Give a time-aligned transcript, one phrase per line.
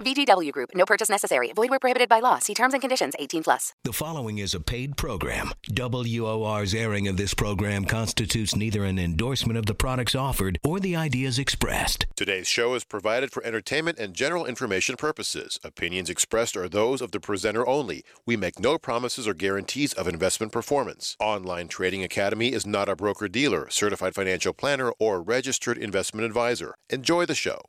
[0.00, 0.70] VGW Group.
[0.74, 1.52] No purchase necessary.
[1.54, 2.38] Void where prohibited by law.
[2.38, 3.14] See terms and conditions.
[3.18, 3.72] 18 plus.
[3.84, 5.52] The following is a paid program.
[5.74, 10.96] WOR's airing of this program constitutes neither an endorsement of the products offered or the
[10.96, 12.06] ideas expressed.
[12.16, 15.58] Today's show is provided for entertainment and general information purposes.
[15.64, 18.04] Opinions expressed are those of the presenter only.
[18.26, 21.16] We make no promises or guarantees of investment performance.
[21.20, 26.74] Online Trading Academy is not a broker dealer, certified financial planner, or registered investment advisor.
[26.88, 27.60] Enjoy the show.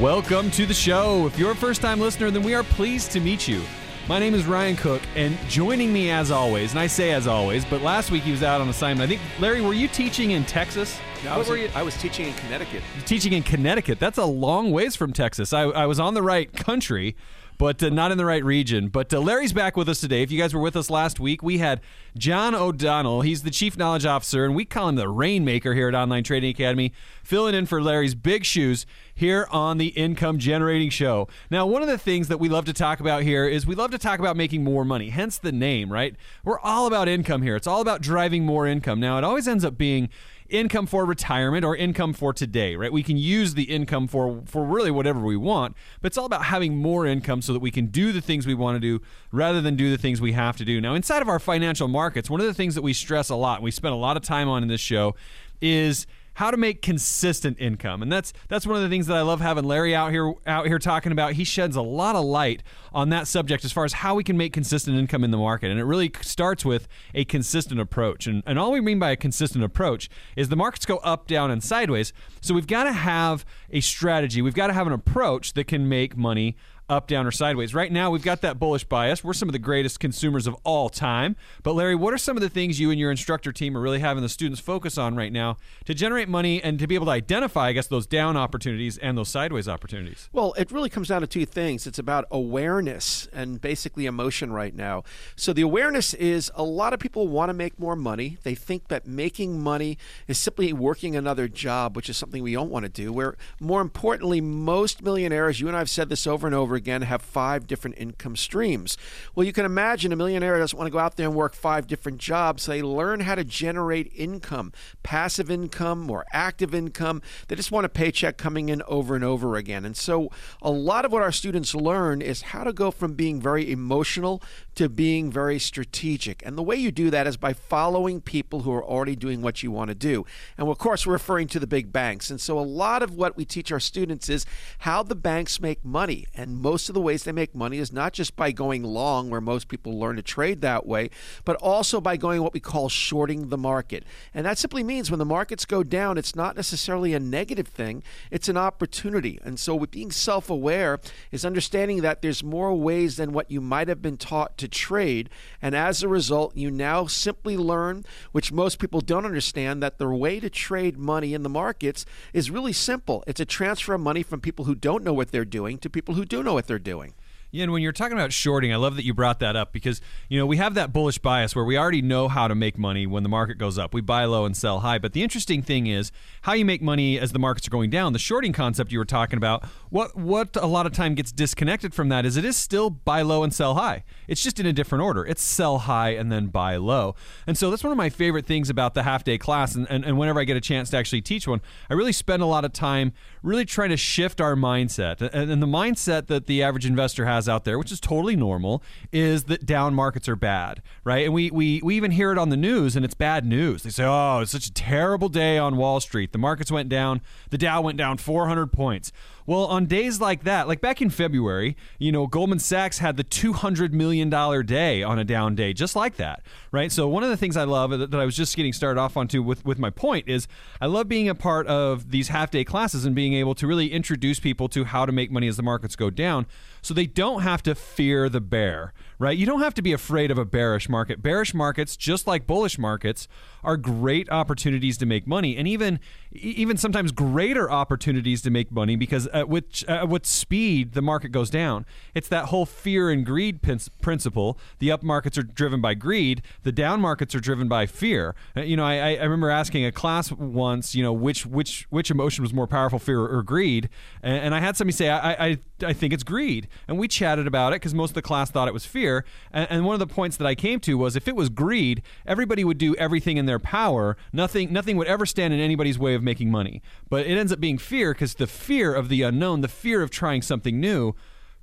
[0.00, 1.26] Welcome to the show.
[1.26, 3.60] If you're a first time listener, then we are pleased to meet you.
[4.08, 7.66] My name is Ryan Cook, and joining me as always, and I say as always,
[7.66, 9.12] but last week he was out on assignment.
[9.12, 10.98] I think, Larry, were you teaching in Texas?
[11.22, 12.82] No, I was, in, I was teaching in Connecticut.
[13.04, 13.98] Teaching in Connecticut.
[13.98, 15.52] That's a long ways from Texas.
[15.52, 17.14] I, I was on the right country,
[17.60, 18.88] but uh, not in the right region.
[18.88, 20.22] But uh, Larry's back with us today.
[20.22, 21.82] If you guys were with us last week, we had
[22.16, 23.20] John O'Donnell.
[23.20, 26.48] He's the Chief Knowledge Officer, and we call him the Rainmaker here at Online Trading
[26.48, 31.28] Academy, filling in for Larry's big shoes here on the Income Generating Show.
[31.50, 33.90] Now, one of the things that we love to talk about here is we love
[33.90, 36.16] to talk about making more money, hence the name, right?
[36.42, 37.56] We're all about income here.
[37.56, 39.00] It's all about driving more income.
[39.00, 40.08] Now, it always ends up being
[40.50, 42.92] income for retirement or income for today, right?
[42.92, 46.44] We can use the income for for really whatever we want, but it's all about
[46.44, 49.60] having more income so that we can do the things we want to do rather
[49.60, 50.80] than do the things we have to do.
[50.80, 53.62] Now, inside of our financial markets, one of the things that we stress a lot,
[53.62, 55.14] we spend a lot of time on in this show
[55.60, 56.06] is
[56.40, 58.00] how to make consistent income.
[58.00, 60.66] And that's that's one of the things that I love having Larry out here out
[60.66, 61.34] here talking about.
[61.34, 62.62] He sheds a lot of light
[62.94, 65.70] on that subject as far as how we can make consistent income in the market.
[65.70, 68.26] And it really starts with a consistent approach.
[68.26, 71.50] And, and all we mean by a consistent approach is the markets go up, down,
[71.50, 72.14] and sideways.
[72.40, 74.40] So we've got to have a strategy.
[74.40, 76.56] We've got to have an approach that can make money
[76.90, 77.72] up, down, or sideways.
[77.72, 79.22] Right now, we've got that bullish bias.
[79.22, 81.36] We're some of the greatest consumers of all time.
[81.62, 84.00] But, Larry, what are some of the things you and your instructor team are really
[84.00, 87.12] having the students focus on right now to generate money and to be able to
[87.12, 90.28] identify, I guess, those down opportunities and those sideways opportunities?
[90.32, 94.74] Well, it really comes down to two things it's about awareness and basically emotion right
[94.74, 95.04] now.
[95.36, 98.38] So, the awareness is a lot of people want to make more money.
[98.42, 99.96] They think that making money
[100.26, 103.12] is simply working another job, which is something we don't want to do.
[103.12, 107.02] Where, more importantly, most millionaires, you and I have said this over and over again
[107.02, 108.96] have five different income streams.
[109.34, 111.86] Well, you can imagine a millionaire doesn't want to go out there and work five
[111.86, 112.66] different jobs.
[112.66, 117.22] They learn how to generate income, passive income or active income.
[117.46, 119.84] They just want a paycheck coming in over and over again.
[119.84, 120.30] And so,
[120.62, 124.42] a lot of what our students learn is how to go from being very emotional
[124.74, 126.44] to being very strategic.
[126.44, 129.62] And the way you do that is by following people who are already doing what
[129.62, 130.24] you want to do.
[130.56, 132.30] And of course, we're referring to the big banks.
[132.30, 134.46] And so, a lot of what we teach our students is
[134.80, 136.26] how the banks make money.
[136.34, 139.40] And most of the ways they make money is not just by going long, where
[139.40, 141.10] most people learn to trade that way,
[141.44, 144.04] but also by going what we call shorting the market.
[144.32, 148.02] And that simply means when the markets go down, it's not necessarily a negative thing,
[148.30, 149.38] it's an opportunity.
[149.42, 151.00] And so, with being self aware,
[151.32, 155.28] is understanding that there's more ways than what you might have been taught to trade.
[155.60, 160.08] And as a result, you now simply learn, which most people don't understand, that the
[160.08, 163.24] way to trade money in the markets is really simple.
[163.26, 166.14] It's a transfer of money from people who don't know what they're doing to people
[166.14, 167.14] who do know what they're doing.
[167.50, 170.00] Yeah, and when you're talking about shorting, I love that you brought that up because
[170.28, 173.06] you know we have that bullish bias where we already know how to make money
[173.06, 173.92] when the market goes up.
[173.92, 174.98] We buy low and sell high.
[174.98, 176.12] But the interesting thing is
[176.42, 178.12] how you make money as the markets are going down.
[178.12, 181.92] The shorting concept you were talking about, what what a lot of time gets disconnected
[181.92, 184.04] from that is it is still buy low and sell high.
[184.28, 185.26] It's just in a different order.
[185.26, 187.16] It's sell high and then buy low.
[187.46, 189.74] And so that's one of my favorite things about the half day class.
[189.74, 192.42] And, and, and whenever I get a chance to actually teach one, I really spend
[192.42, 193.12] a lot of time
[193.42, 195.20] really trying to shift our mindset.
[195.20, 198.82] And, the mindset that the average investor has out there, which is totally normal,
[199.12, 201.24] is that down markets are bad, right?
[201.24, 203.82] And we, we, we even hear it on the news, and it's bad news.
[203.82, 206.32] They say, oh, it's such a terrible day on Wall Street.
[206.32, 207.20] The markets went down,
[207.50, 209.12] the Dow went down 400 points.
[209.50, 213.24] Well, on days like that, like back in February, you know, Goldman Sachs had the
[213.24, 214.30] $200 million
[214.64, 216.92] day on a down day, just like that, right?
[216.92, 219.42] So, one of the things I love that I was just getting started off onto
[219.42, 220.46] with, with my point is
[220.80, 223.90] I love being a part of these half day classes and being able to really
[223.90, 226.46] introduce people to how to make money as the markets go down
[226.82, 229.36] so they don't have to fear the bear, right?
[229.36, 231.22] You don't have to be afraid of a bearish market.
[231.22, 233.28] Bearish markets, just like bullish markets,
[233.62, 236.00] are great opportunities to make money, and even
[236.32, 241.30] even sometimes greater opportunities to make money because at which at what speed the market
[241.30, 241.84] goes down.
[242.14, 244.58] It's that whole fear and greed principle.
[244.78, 246.42] The up markets are driven by greed.
[246.62, 248.34] The down markets are driven by fear.
[248.56, 252.10] Uh, you know, I, I remember asking a class once, you know, which which which
[252.10, 253.88] emotion was more powerful, fear or greed,
[254.22, 257.46] and, and I had somebody say, I, I I think it's greed, and we chatted
[257.46, 259.24] about it because most of the class thought it was fear.
[259.52, 262.02] And, and one of the points that I came to was if it was greed,
[262.26, 264.16] everybody would do everything in their power.
[264.32, 266.82] Nothing nothing would ever stand in anybody's way of making money.
[267.08, 270.10] But it ends up being fear because the fear of the unknown, the fear of
[270.10, 271.14] trying something new,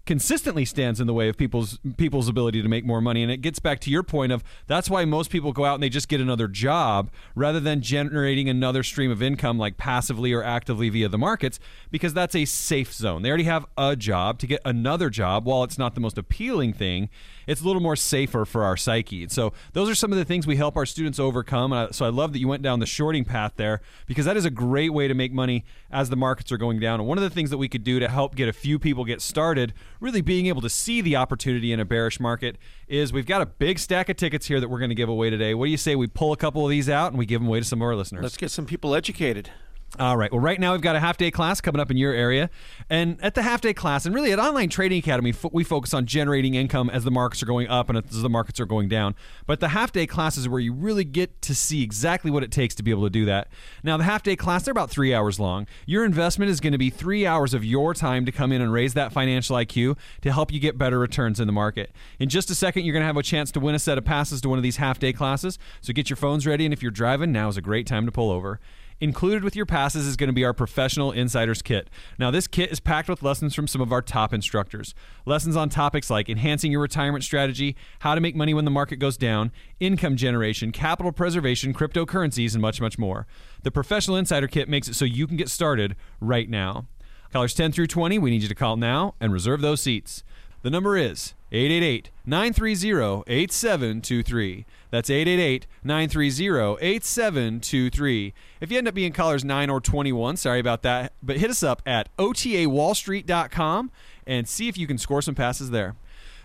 [0.08, 3.22] consistently stands in the way of people's people's ability to make more money.
[3.22, 5.84] And it gets back to your point of that's why most people go out and
[5.84, 10.42] they just get another job rather than generating another stream of income like passively or
[10.42, 11.60] actively via the markets
[11.92, 13.22] because that's a safe zone.
[13.22, 16.74] They already have a job to get another job while it's not the most appealing
[16.74, 17.10] thing
[17.48, 19.28] it's a little more safer for our psyche.
[19.30, 21.74] So those are some of the things we help our students overcome.
[21.74, 24.46] I, so I love that you went down the shorting path there because that is
[24.46, 27.00] a great way to make money as the markets are going down.
[27.00, 29.06] And one of the things that we could do to help get a few people
[29.06, 32.58] get started, really being able to see the opportunity in a bearish market,
[32.88, 35.30] is we've got a big stack of tickets here that we're going to give away
[35.30, 35.54] today.
[35.54, 37.48] What do you say we pull a couple of these out and we give them
[37.48, 38.24] away to some of our listeners?
[38.24, 39.50] Let's get some people educated.
[39.98, 40.30] All right.
[40.30, 42.50] Well, right now we've got a half day class coming up in your area.
[42.90, 46.06] And at the half day class, and really at Online Trading Academy, we focus on
[46.06, 49.16] generating income as the markets are going up and as the markets are going down.
[49.46, 52.52] But the half day class is where you really get to see exactly what it
[52.52, 53.48] takes to be able to do that.
[53.82, 55.68] Now, the half day class, they're about three hours long.
[55.86, 58.74] Your investment is going to be three hours of your time to come in and
[58.74, 61.92] raise that financial IQ to help you get better returns in the market.
[62.20, 64.04] In just a second, you're going to have a chance to win a set of
[64.04, 65.58] passes to one of these half day classes.
[65.80, 66.66] So get your phones ready.
[66.66, 68.60] And if you're driving, now is a great time to pull over.
[69.00, 71.88] Included with your passes is going to be our Professional Insiders Kit.
[72.18, 74.96] Now, this kit is packed with lessons from some of our top instructors.
[75.24, 78.96] Lessons on topics like enhancing your retirement strategy, how to make money when the market
[78.96, 83.28] goes down, income generation, capital preservation, cryptocurrencies, and much, much more.
[83.62, 86.88] The Professional Insider Kit makes it so you can get started right now.
[87.32, 90.24] Callers 10 through 20, we need you to call now and reserve those seats.
[90.64, 94.66] The number is 888 930 8723.
[94.90, 98.34] That's 888 930 8723.
[98.62, 101.64] If you end up being callers 9 or 21, sorry about that, but hit us
[101.64, 103.92] up at otawallstreet.com
[104.26, 105.96] and see if you can score some passes there.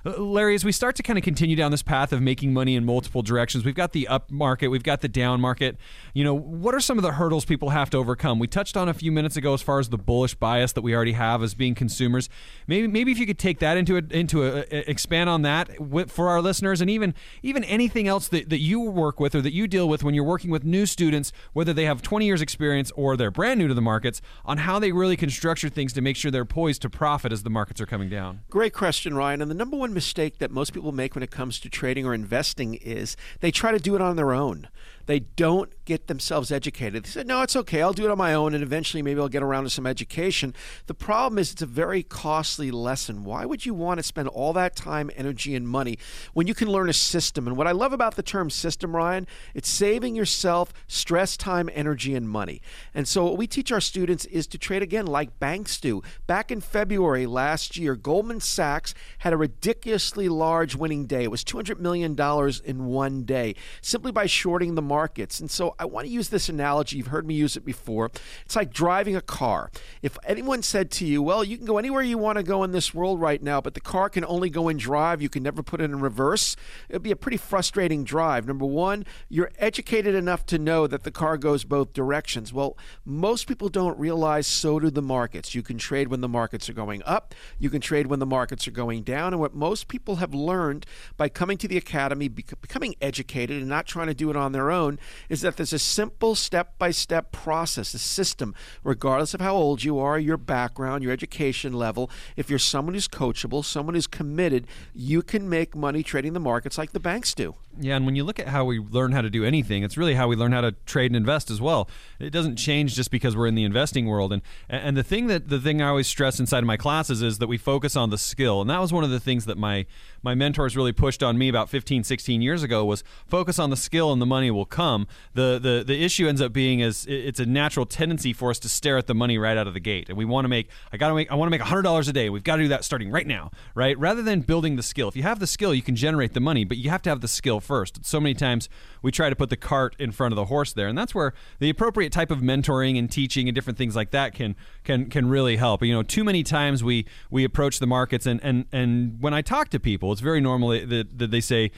[0.04, 2.74] Uh, Larry, as we start to kind of continue down this path of making money
[2.74, 5.76] in multiple directions, we've got the up market, we've got the down market.
[6.12, 8.38] You know, what are some of the hurdles people have to overcome?
[8.38, 10.94] We touched on a few minutes ago as far as the bullish bias that we
[10.94, 12.28] already have as being consumers.
[12.66, 15.70] Maybe maybe if you could take that into a, into a, expand on that
[16.08, 19.52] for our listeners, and even even anything else that, that you work with or that
[19.52, 22.90] you deal with when you're working with new students, whether they have 20 years experience
[22.96, 26.00] or they're brand new to the markets, on how they really can structure things to
[26.00, 28.40] make sure they're poised to profit as the markets are coming down.
[28.50, 29.42] Great question, Ryan.
[29.42, 32.14] And the number one mistake that most people make when it comes to trading or
[32.14, 34.68] investing is they try to do it on their own.
[35.06, 37.04] They don't get themselves educated.
[37.04, 37.82] They said, no, it's okay.
[37.82, 40.54] I'll do it on my own, and eventually maybe I'll get around to some education.
[40.86, 43.24] The problem is it's a very costly lesson.
[43.24, 45.98] Why would you want to spend all that time, energy, and money
[46.34, 47.46] when you can learn a system?
[47.46, 52.14] And what I love about the term system, Ryan, it's saving yourself stress, time, energy,
[52.14, 52.62] and money.
[52.94, 56.02] And so what we teach our students is to trade again like banks do.
[56.26, 61.24] Back in February last year, Goldman Sachs had a ridiculously large winning day.
[61.24, 62.16] It was $200 million
[62.64, 65.40] in one day simply by shorting the markets.
[65.40, 66.98] And so I want to use this analogy.
[66.98, 68.10] You've heard me use it before.
[68.44, 69.70] It's like driving a car.
[70.02, 72.72] If anyone said to you, well, you can go anywhere you want to go in
[72.72, 75.62] this world right now, but the car can only go in drive, you can never
[75.62, 76.56] put it in reverse,
[76.90, 78.46] it would be a pretty frustrating drive.
[78.46, 82.52] Number one, you're educated enough to know that the car goes both directions.
[82.52, 85.54] Well, most people don't realize so do the markets.
[85.54, 88.68] You can trade when the markets are going up, you can trade when the markets
[88.68, 89.32] are going down.
[89.32, 90.84] And what most people have learned
[91.16, 94.70] by coming to the academy, becoming educated, and not trying to do it on their
[94.70, 94.81] own
[95.28, 99.84] is that there's a simple step by step process, a system, regardless of how old
[99.84, 102.10] you are, your background, your education level.
[102.36, 106.78] If you're someone who's coachable, someone who's committed, you can make money trading the markets
[106.78, 107.54] like the banks do.
[107.80, 110.14] Yeah, and when you look at how we learn how to do anything, it's really
[110.14, 111.88] how we learn how to trade and invest as well.
[112.18, 114.32] It doesn't change just because we're in the investing world.
[114.32, 117.38] And and the thing that the thing I always stress inside of my classes is
[117.38, 118.60] that we focus on the skill.
[118.60, 119.86] And that was one of the things that my
[120.22, 123.76] my mentors really pushed on me about 15, 16 years ago was focus on the
[123.76, 125.06] skill and the money will come.
[125.32, 128.68] The the the issue ends up being is it's a natural tendency for us to
[128.68, 130.10] stare at the money right out of the gate.
[130.10, 132.12] And we want to make I got to make I want to make $100 a
[132.12, 132.28] day.
[132.28, 133.98] We've got to do that starting right now, right?
[133.98, 135.08] Rather than building the skill.
[135.08, 137.22] If you have the skill, you can generate the money, but you have to have
[137.22, 138.04] the skill first.
[138.04, 138.68] So many times
[139.02, 141.34] we try to put the cart in front of the horse there, and that's where
[141.58, 145.28] the appropriate type of mentoring and teaching and different things like that can can can
[145.28, 145.82] really help.
[145.82, 149.42] You know, too many times we we approach the markets and and and when I
[149.42, 151.70] talk to people, it's very normal that, that they say,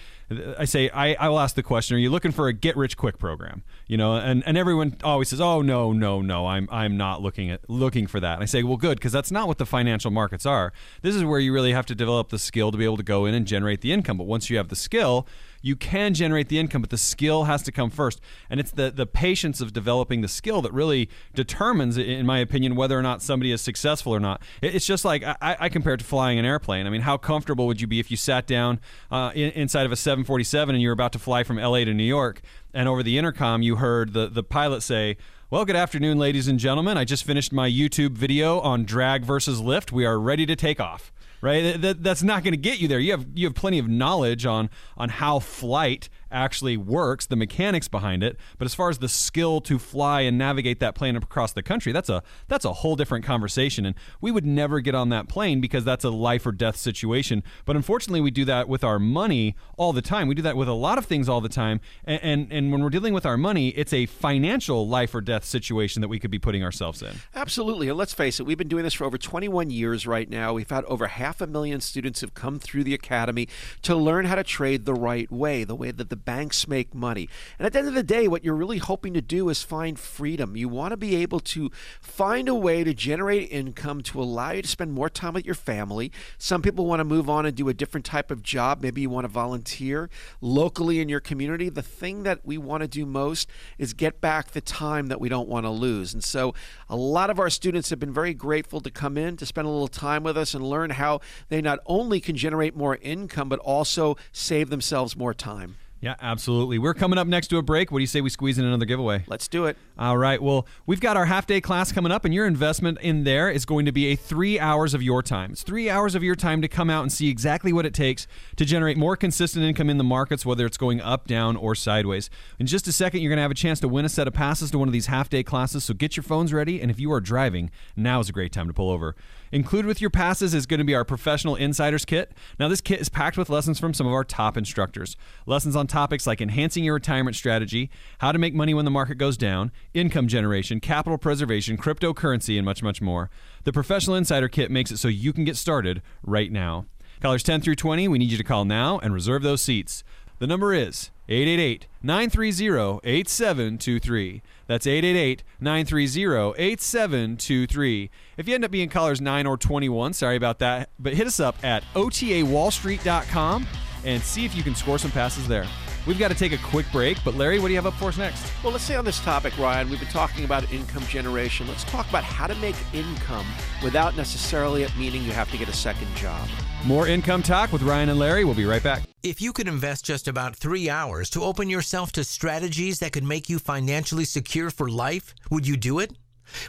[0.58, 2.96] I say I, I will ask the question, are you looking for a get rich
[2.96, 3.62] quick program?
[3.86, 7.50] You know, and, and everyone always says, oh no no no, I'm I'm not looking
[7.50, 8.34] at looking for that.
[8.34, 10.72] And I say, well, good, because that's not what the financial markets are.
[11.02, 13.26] This is where you really have to develop the skill to be able to go
[13.26, 14.18] in and generate the income.
[14.18, 15.26] But once you have the skill,
[15.64, 18.20] you can generate the income, but the skill has to come first.
[18.50, 22.76] And it's the, the patience of developing the skill that really determines, in my opinion,
[22.76, 24.42] whether or not somebody is successful or not.
[24.60, 26.86] It's just like I, I compare it to flying an airplane.
[26.86, 28.78] I mean, how comfortable would you be if you sat down
[29.10, 32.04] uh, in, inside of a 747 and you're about to fly from LA to New
[32.04, 32.42] York,
[32.74, 35.16] and over the intercom you heard the, the pilot say,
[35.48, 36.98] well, good afternoon, ladies and gentlemen.
[36.98, 39.92] I just finished my YouTube video on drag versus lift.
[39.92, 41.10] We are ready to take off
[41.44, 41.78] right?
[41.80, 42.98] That, that's not going to get you there.
[42.98, 47.88] You have you have plenty of knowledge on on how flight actually works, the mechanics
[47.88, 48.36] behind it.
[48.58, 51.92] But as far as the skill to fly and navigate that plane across the country,
[51.92, 53.86] that's a that's a whole different conversation.
[53.86, 57.42] And we would never get on that plane because that's a life or death situation.
[57.64, 60.28] But unfortunately, we do that with our money all the time.
[60.28, 61.80] We do that with a lot of things all the time.
[62.04, 65.44] And and, and when we're dealing with our money, it's a financial life or death
[65.44, 67.14] situation that we could be putting ourselves in.
[67.34, 67.88] Absolutely.
[67.88, 70.52] And let's face it, we've been doing this for over 21 years right now.
[70.52, 73.48] We've had over half a million students have come through the academy
[73.82, 77.28] to learn how to trade the right way, the way that the banks make money.
[77.58, 79.98] And at the end of the day, what you're really hoping to do is find
[79.98, 80.56] freedom.
[80.56, 84.62] You want to be able to find a way to generate income to allow you
[84.62, 86.10] to spend more time with your family.
[86.38, 88.82] Some people want to move on and do a different type of job.
[88.82, 91.68] Maybe you want to volunteer locally in your community.
[91.68, 95.28] The thing that we want to do most is get back the time that we
[95.28, 96.14] don't want to lose.
[96.14, 96.54] And so
[96.88, 99.70] a lot of our students have been very grateful to come in to spend a
[99.70, 103.58] little time with us and learn how they not only can generate more income, but
[103.60, 105.76] also save themselves more time.
[106.00, 106.78] Yeah, absolutely.
[106.78, 107.90] We're coming up next to a break.
[107.90, 109.24] What do you say we squeeze in another giveaway?
[109.26, 109.78] Let's do it.
[109.98, 110.42] All right.
[110.42, 113.64] Well, we've got our half day class coming up, and your investment in there is
[113.64, 115.52] going to be a three hours of your time.
[115.52, 118.26] It's three hours of your time to come out and see exactly what it takes
[118.56, 122.28] to generate more consistent income in the markets, whether it's going up, down, or sideways.
[122.58, 124.34] In just a second, you're going to have a chance to win a set of
[124.34, 125.84] passes to one of these half day classes.
[125.84, 128.66] So get your phones ready, and if you are driving, now is a great time
[128.66, 129.16] to pull over.
[129.54, 132.32] Included with your passes is going to be our professional insiders kit.
[132.58, 135.16] Now, this kit is packed with lessons from some of our top instructors.
[135.46, 139.14] Lessons on topics like enhancing your retirement strategy, how to make money when the market
[139.14, 143.30] goes down, income generation, capital preservation, cryptocurrency, and much, much more.
[143.62, 146.86] The professional insider kit makes it so you can get started right now.
[147.20, 150.02] Callers 10 through 20, we need you to call now and reserve those seats.
[150.40, 154.42] The number is 888 930 8723.
[154.66, 158.10] That's 888 930 8723.
[158.36, 161.40] If you end up being callers 9 or 21, sorry about that, but hit us
[161.40, 163.66] up at otawallstreet.com
[164.04, 165.66] and see if you can score some passes there.
[166.06, 168.08] We've got to take a quick break, but Larry, what do you have up for
[168.08, 168.52] us next?
[168.62, 169.88] Well, let's stay on this topic, Ryan.
[169.88, 171.66] We've been talking about income generation.
[171.66, 173.46] Let's talk about how to make income
[173.82, 176.46] without necessarily it meaning you have to get a second job.
[176.86, 178.44] More income talk with Ryan and Larry.
[178.44, 179.04] We'll be right back.
[179.22, 183.24] If you could invest just about three hours to open yourself to strategies that could
[183.24, 186.12] make you financially secure for life, would you do it?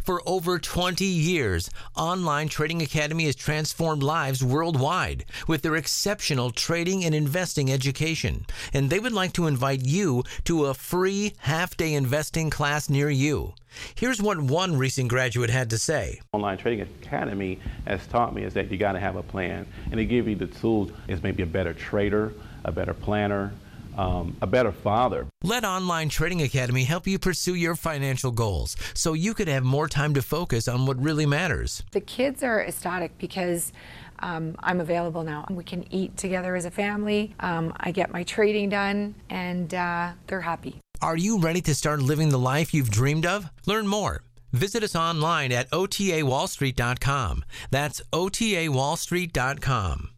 [0.04, 7.04] For over 20 years, Online Trading Academy has transformed lives worldwide with their exceptional trading
[7.04, 8.46] and investing education.
[8.74, 13.10] And they would like to invite you to a free half day investing class near
[13.10, 13.54] you.
[13.96, 16.22] Here's what one recent graduate had to say.
[16.32, 20.00] Online Trading Academy has taught me is that you got to have a plan and
[20.00, 23.54] they give you the tools as maybe a better trader, a better planner,
[23.98, 25.28] um, a better father.
[25.44, 29.88] Let Online Trading Academy help you pursue your financial goals so you could have more
[29.88, 31.84] time to focus on what really matters.
[31.92, 33.72] The kids are ecstatic because
[34.20, 35.46] um, I'm available now.
[35.50, 37.34] We can eat together as a family.
[37.40, 40.82] Um, I get my trading done, and uh, they're happy.
[41.02, 43.50] Are you ready to start living the life you've dreamed of?
[43.66, 44.24] Learn more.
[44.54, 47.44] Visit us online at otawallstreet.com.
[47.72, 50.15] That's otawallstreet.com.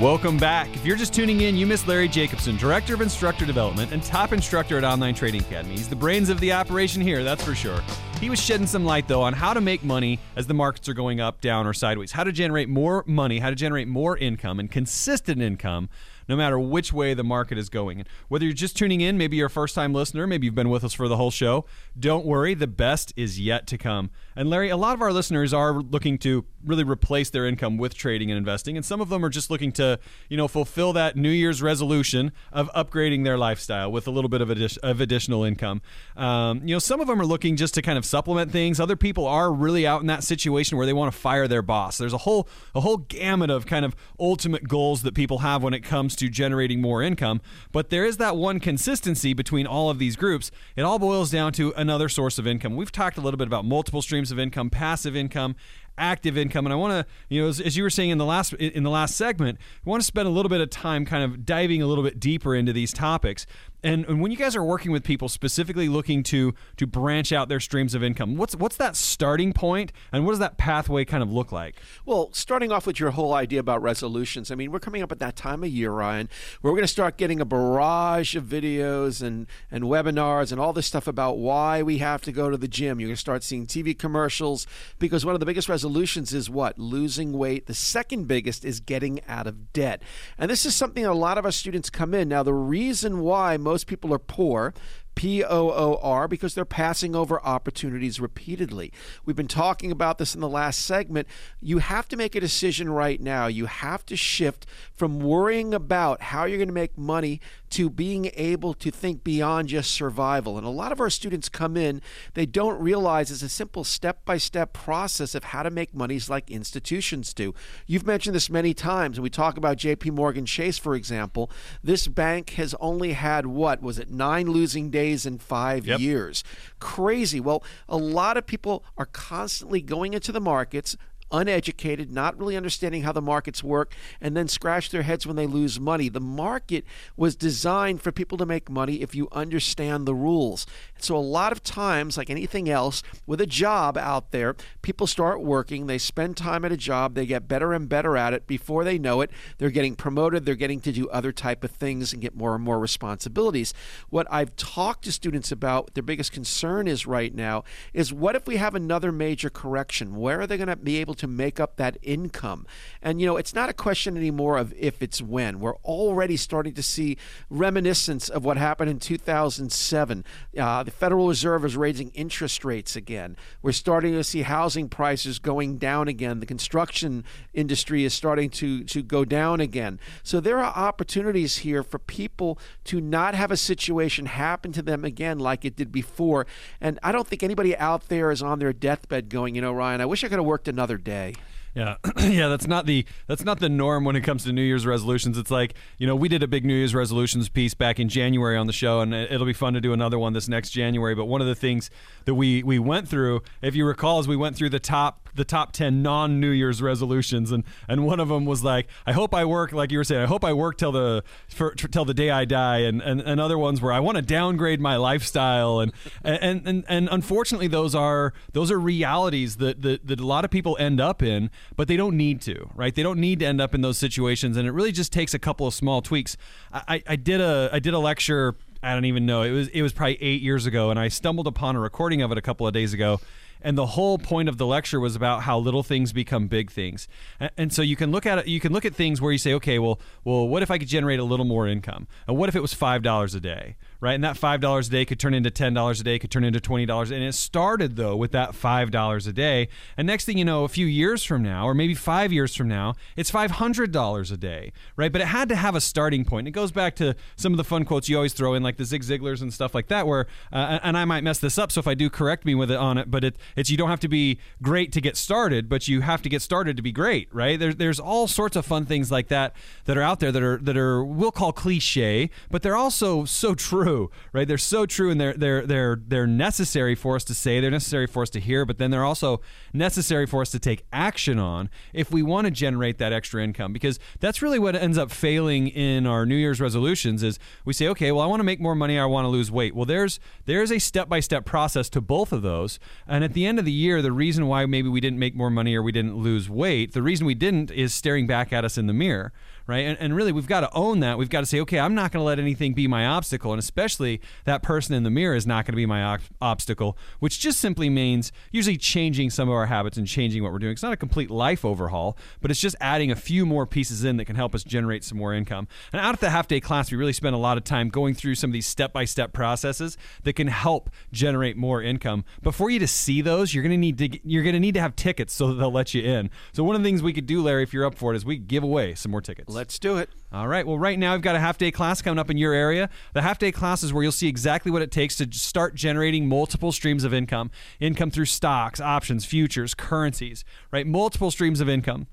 [0.00, 0.68] Welcome back.
[0.76, 4.34] If you're just tuning in, you missed Larry Jacobson, Director of Instructor Development and top
[4.34, 5.74] instructor at Online Trading Academy.
[5.74, 7.80] He's the brains of the operation here, that's for sure.
[8.20, 10.94] He was shedding some light, though, on how to make money as the markets are
[10.94, 14.60] going up, down, or sideways, how to generate more money, how to generate more income
[14.60, 15.88] and consistent income
[16.28, 18.00] no matter which way the market is going.
[18.00, 20.70] And whether you're just tuning in, maybe you're a first time listener, maybe you've been
[20.70, 21.64] with us for the whole show,
[21.98, 24.10] don't worry, the best is yet to come.
[24.34, 27.94] And Larry, a lot of our listeners are looking to really replace their income with
[27.94, 31.16] trading and investing, and some of them are just looking to, you know, fulfill that
[31.16, 35.44] New Year's resolution of upgrading their lifestyle with a little bit of, addi- of additional
[35.44, 35.80] income.
[36.16, 38.80] Um, you know, some of them are looking just to kind of supplement things.
[38.80, 41.98] Other people are really out in that situation where they want to fire their boss.
[41.98, 45.74] There's a whole a whole gamut of kind of ultimate goals that people have when
[45.74, 47.40] it comes to generating more income.
[47.72, 50.50] But there is that one consistency between all of these groups.
[50.74, 52.76] It all boils down to another source of income.
[52.76, 55.56] We've talked a little bit about multiple streams of income, passive income,
[55.98, 58.24] active income and i want to you know as, as, you were saying in the
[58.24, 61.24] last in the last segment i want to spend a little bit of time kind
[61.24, 63.46] of diving a little bit deeper into these topics
[63.86, 67.48] and, and when you guys are working with people specifically looking to to branch out
[67.48, 71.22] their streams of income, what's what's that starting point, and what does that pathway kind
[71.22, 71.76] of look like?
[72.04, 75.20] Well, starting off with your whole idea about resolutions, I mean, we're coming up at
[75.20, 76.28] that time of year, Ryan,
[76.60, 80.72] where we're going to start getting a barrage of videos and and webinars and all
[80.72, 82.98] this stuff about why we have to go to the gym.
[82.98, 84.66] You're going to start seeing TV commercials
[84.98, 87.66] because one of the biggest resolutions is what losing weight.
[87.66, 90.02] The second biggest is getting out of debt,
[90.36, 92.28] and this is something a lot of our students come in.
[92.28, 94.74] Now, the reason why most people are poor
[95.16, 98.92] P O O R, because they're passing over opportunities repeatedly.
[99.24, 101.26] We've been talking about this in the last segment.
[101.60, 103.46] You have to make a decision right now.
[103.46, 108.30] You have to shift from worrying about how you're going to make money to being
[108.34, 110.58] able to think beyond just survival.
[110.58, 112.00] And a lot of our students come in,
[112.34, 116.30] they don't realize it's a simple step by step process of how to make monies
[116.30, 117.54] like institutions do.
[117.86, 121.50] You've mentioned this many times, and we talk about JP Morgan Chase, for example.
[121.82, 123.82] This bank has only had what?
[123.82, 125.05] Was it nine losing days?
[125.06, 126.00] Days in five yep.
[126.00, 126.42] years.
[126.78, 127.40] Crazy.
[127.40, 130.96] Well, a lot of people are constantly going into the markets,
[131.30, 135.46] uneducated, not really understanding how the markets work, and then scratch their heads when they
[135.46, 136.08] lose money.
[136.08, 136.84] The market
[137.16, 140.66] was designed for people to make money if you understand the rules.
[140.98, 145.42] So, a lot of times, like anything else, with a job out there, people start
[145.42, 148.46] working, they spend time at a job, they get better and better at it.
[148.46, 152.12] Before they know it, they're getting promoted, they're getting to do other type of things
[152.12, 153.74] and get more and more responsibilities.
[154.10, 158.46] What I've talked to students about, their biggest concern is right now, is what if
[158.46, 160.16] we have another major correction?
[160.16, 162.66] Where are they going to be able to make up that income.
[163.02, 165.60] And, you know, it's not a question anymore of if, it's when.
[165.60, 167.18] We're already starting to see
[167.50, 170.24] reminiscence of what happened in 2007.
[170.58, 173.36] Uh, the Federal Reserve is raising interest rates again.
[173.60, 176.38] We're starting to see housing prices going down again.
[176.38, 179.98] The construction industry is starting to, to go down again.
[180.22, 185.04] So there are opportunities here for people to not have a situation happen to them
[185.04, 186.46] again like it did before.
[186.80, 190.00] And I don't think anybody out there is on their deathbed going, you know, Ryan,
[190.00, 191.34] I wish I could have worked another day.
[191.76, 194.86] Yeah, yeah, that's not the that's not the norm when it comes to New Year's
[194.86, 195.36] resolutions.
[195.36, 198.56] It's like you know we did a big New Year's resolutions piece back in January
[198.56, 201.14] on the show, and it'll be fun to do another one this next January.
[201.14, 201.90] But one of the things
[202.24, 205.44] that we we went through, if you recall, is we went through the top the
[205.44, 209.34] top ten non New Year's resolutions, and and one of them was like, I hope
[209.34, 212.14] I work like you were saying, I hope I work till the for, till the
[212.14, 215.80] day I die, and and, and other ones where I want to downgrade my lifestyle,
[215.80, 215.92] and
[216.24, 220.50] and and and unfortunately those are those are realities that that, that a lot of
[220.50, 222.94] people end up in but they don't need to, right?
[222.94, 225.38] They don't need to end up in those situations, and it really just takes a
[225.38, 226.36] couple of small tweaks.
[226.72, 228.54] I, I did a I did a lecture.
[228.82, 229.42] I don't even know.
[229.42, 232.32] It was it was probably eight years ago, and I stumbled upon a recording of
[232.32, 233.20] it a couple of days ago
[233.62, 237.08] and the whole point of the lecture was about how little things become big things.
[237.56, 239.52] And, so you can look at it you can look at things where you say
[239.54, 242.06] okay well well what if i could generate a little more income?
[242.26, 244.14] And what if it was five dollars a day right?
[244.14, 246.44] And that five dollars a day could turn into ten dollars a day, could turn
[246.44, 247.10] into twenty dollars.
[247.10, 250.62] And it started though with that five dollars a day, and next thing you know,
[250.62, 254.30] a few years from now, or maybe five years from now, it's five hundred dollars
[254.30, 255.10] a day, right?
[255.10, 256.46] But it had to have a starting point.
[256.46, 258.84] It goes back to some of the fun quotes you always throw in, like the
[258.84, 260.06] Zig Ziglars and stuff like that.
[260.06, 262.70] Where, uh, and I might mess this up, so if I do, correct me with
[262.70, 263.10] it on it.
[263.10, 266.22] But it, it's you don't have to be great to get started, but you have
[266.22, 267.58] to get started to be great, right?
[267.58, 270.76] There's all sorts of fun things like that that are out there that are that
[270.76, 273.95] are we'll call cliche, but they're also so true,
[274.32, 274.46] right?
[274.46, 278.06] They're so true and they're they're they're they're necessary for us to say, they're necessary
[278.06, 279.40] for us to hear, but then they're also
[279.72, 283.72] necessary for us to take action on if we want to generate that extra income
[283.72, 287.88] because that's really what ends up failing in our New Year's resolutions is we say,
[287.88, 289.74] okay, well I want to make more money, I want to lose weight.
[289.74, 292.78] Well, there's there's a step-by-step process to both of those.
[293.06, 295.50] And at the end of the year, the reason why maybe we didn't make more
[295.50, 298.78] money or we didn't lose weight, the reason we didn't is staring back at us
[298.78, 299.32] in the mirror
[299.66, 299.84] right?
[299.86, 301.18] And, and really, we've got to own that.
[301.18, 303.52] We've got to say, okay, I'm not going to let anything be my obstacle.
[303.52, 306.96] And especially that person in the mirror is not going to be my ob- obstacle,
[307.18, 310.72] which just simply means usually changing some of our habits and changing what we're doing.
[310.72, 314.16] It's not a complete life overhaul, but it's just adding a few more pieces in
[314.18, 315.68] that can help us generate some more income.
[315.92, 318.14] And out at the half day class, we really spend a lot of time going
[318.14, 322.24] through some of these step by step processes that can help generate more income.
[322.42, 324.74] But for you to see those, you're going to need to you're going to need
[324.74, 326.30] to have tickets so that they'll let you in.
[326.52, 328.24] So one of the things we could do, Larry, if you're up for it, is
[328.24, 329.55] we give away some more tickets.
[329.56, 330.10] Let's do it.
[330.34, 330.66] All right.
[330.66, 332.90] Well, right now I've got a half day class coming up in your area.
[333.14, 336.28] The half day class is where you'll see exactly what it takes to start generating
[336.28, 340.86] multiple streams of income income through stocks, options, futures, currencies, right?
[340.86, 342.06] Multiple streams of income.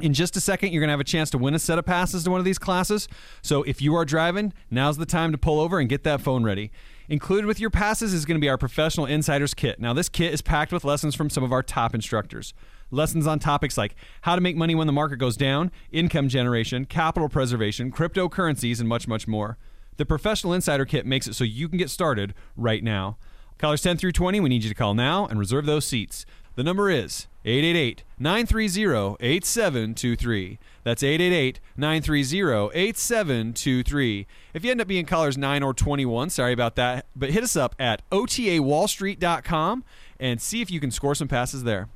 [0.00, 1.86] In just a second, you're going to have a chance to win a set of
[1.86, 3.06] passes to one of these classes.
[3.40, 6.42] So if you are driving, now's the time to pull over and get that phone
[6.42, 6.72] ready.
[7.08, 9.80] Included with your passes is going to be our Professional Insiders Kit.
[9.80, 12.52] Now, this kit is packed with lessons from some of our top instructors.
[12.90, 16.84] Lessons on topics like how to make money when the market goes down, income generation,
[16.84, 19.58] capital preservation, cryptocurrencies, and much, much more.
[19.98, 23.18] The Professional Insider Kit makes it so you can get started right now.
[23.58, 26.24] Callers 10 through 20, we need you to call now and reserve those seats.
[26.54, 30.58] The number is 888 930 8723.
[30.84, 34.26] That's 888 930 8723.
[34.54, 37.56] If you end up being callers 9 or 21, sorry about that, but hit us
[37.56, 39.84] up at otawallstreet.com
[40.18, 41.88] and see if you can score some passes there.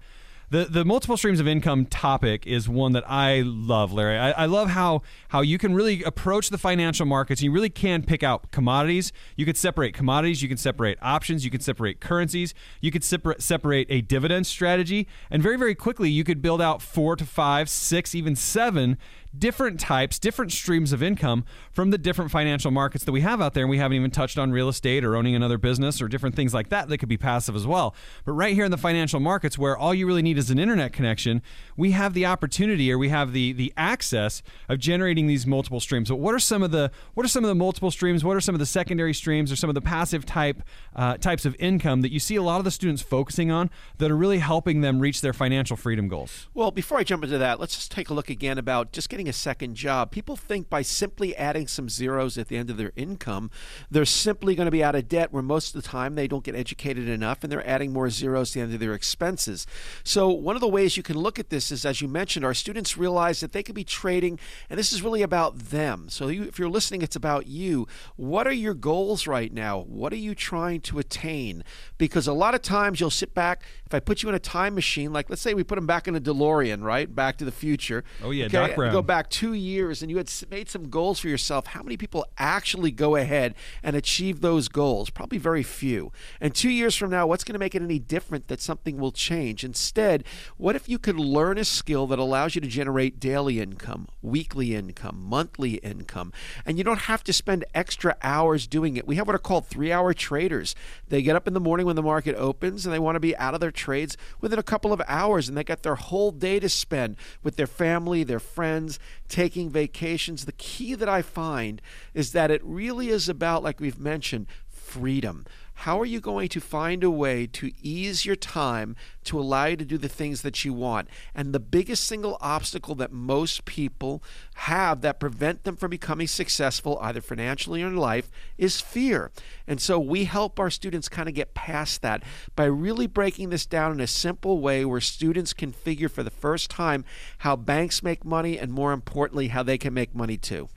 [0.52, 4.18] The, the multiple streams of income topic is one that I love, Larry.
[4.18, 7.40] I, I love how how you can really approach the financial markets.
[7.40, 9.14] You really can pick out commodities.
[9.34, 10.42] You could separate commodities.
[10.42, 11.46] You can separate options.
[11.46, 12.52] You can separate currencies.
[12.82, 16.82] You could separ- separate a dividend strategy, and very very quickly you could build out
[16.82, 18.98] four to five, six, even seven
[19.37, 23.55] different types, different streams of income from the different financial markets that we have out
[23.55, 23.64] there.
[23.64, 26.53] And we haven't even touched on real estate or owning another business or different things
[26.53, 27.95] like that that could be passive as well.
[28.25, 30.92] But right here in the financial markets, where all you really need is an internet
[30.92, 31.42] connection,
[31.77, 36.09] we have the opportunity or we have the the access of generating these multiple streams.
[36.09, 38.25] But what are some of the what are some of the multiple streams?
[38.25, 40.62] What are some of the secondary streams or some of the passive type
[40.95, 44.11] uh, types of income that you see a lot of the students focusing on that
[44.11, 46.49] are really helping them reach their financial freedom goals?
[46.55, 49.21] Well, before I jump into that, let's just take a look again about just getting
[49.28, 50.11] a second job.
[50.11, 53.50] People think by simply adding some zeros at the end of their income,
[53.90, 56.44] they're simply going to be out of debt, where most of the time they don't
[56.44, 59.66] get educated enough and they're adding more zeros at the end of their expenses.
[60.04, 62.54] So, one of the ways you can look at this is, as you mentioned, our
[62.54, 64.38] students realize that they could be trading,
[64.70, 66.08] and this is really about them.
[66.08, 67.87] So, you, if you're listening, it's about you.
[68.16, 69.80] What are your goals right now?
[69.80, 71.64] What are you trying to attain?
[71.98, 74.74] Because a lot of times you'll sit back, if I put you in a time
[74.74, 77.12] machine, like let's say we put them back in a DeLorean, right?
[77.12, 78.04] Back to the future.
[78.22, 78.92] Oh, yeah, Doc Brown.
[78.92, 81.66] Go back two years and you had made some goals for yourself.
[81.66, 85.11] How many people actually go ahead and achieve those goals?
[85.11, 86.12] Probably very few.
[86.40, 89.12] And two years from now, what's going to make it any different that something will
[89.12, 89.64] change?
[89.64, 90.25] Instead,
[90.57, 94.75] what if you could learn a skill that allows you to generate daily income, weekly
[94.75, 96.33] income, monthly income,
[96.64, 99.07] and you don't have to spend extra hours doing it?
[99.07, 100.75] We have what are called three hour traders.
[101.07, 103.37] They get up in the morning when the market opens and they want to be
[103.37, 106.59] out of their trades within a couple of hours and they got their whole day
[106.61, 110.44] to spend with their family, their friends, taking vacations.
[110.44, 111.80] The key that I find
[112.14, 115.46] is that it really is about, like we've mentioned, freedom.
[115.83, 119.77] How are you going to find a way to ease your time to allow you
[119.79, 121.09] to do the things that you want?
[121.35, 124.23] And the biggest single obstacle that most people
[124.55, 129.33] have that prevent them from becoming successful, either financially or in life, is fear.
[129.66, 132.23] And so we help our students kind of get past that
[132.55, 136.31] by really breaking this down in a simple way where students can figure for the
[136.31, 137.05] first time
[137.38, 140.68] how banks make money and, more importantly, how they can make money too.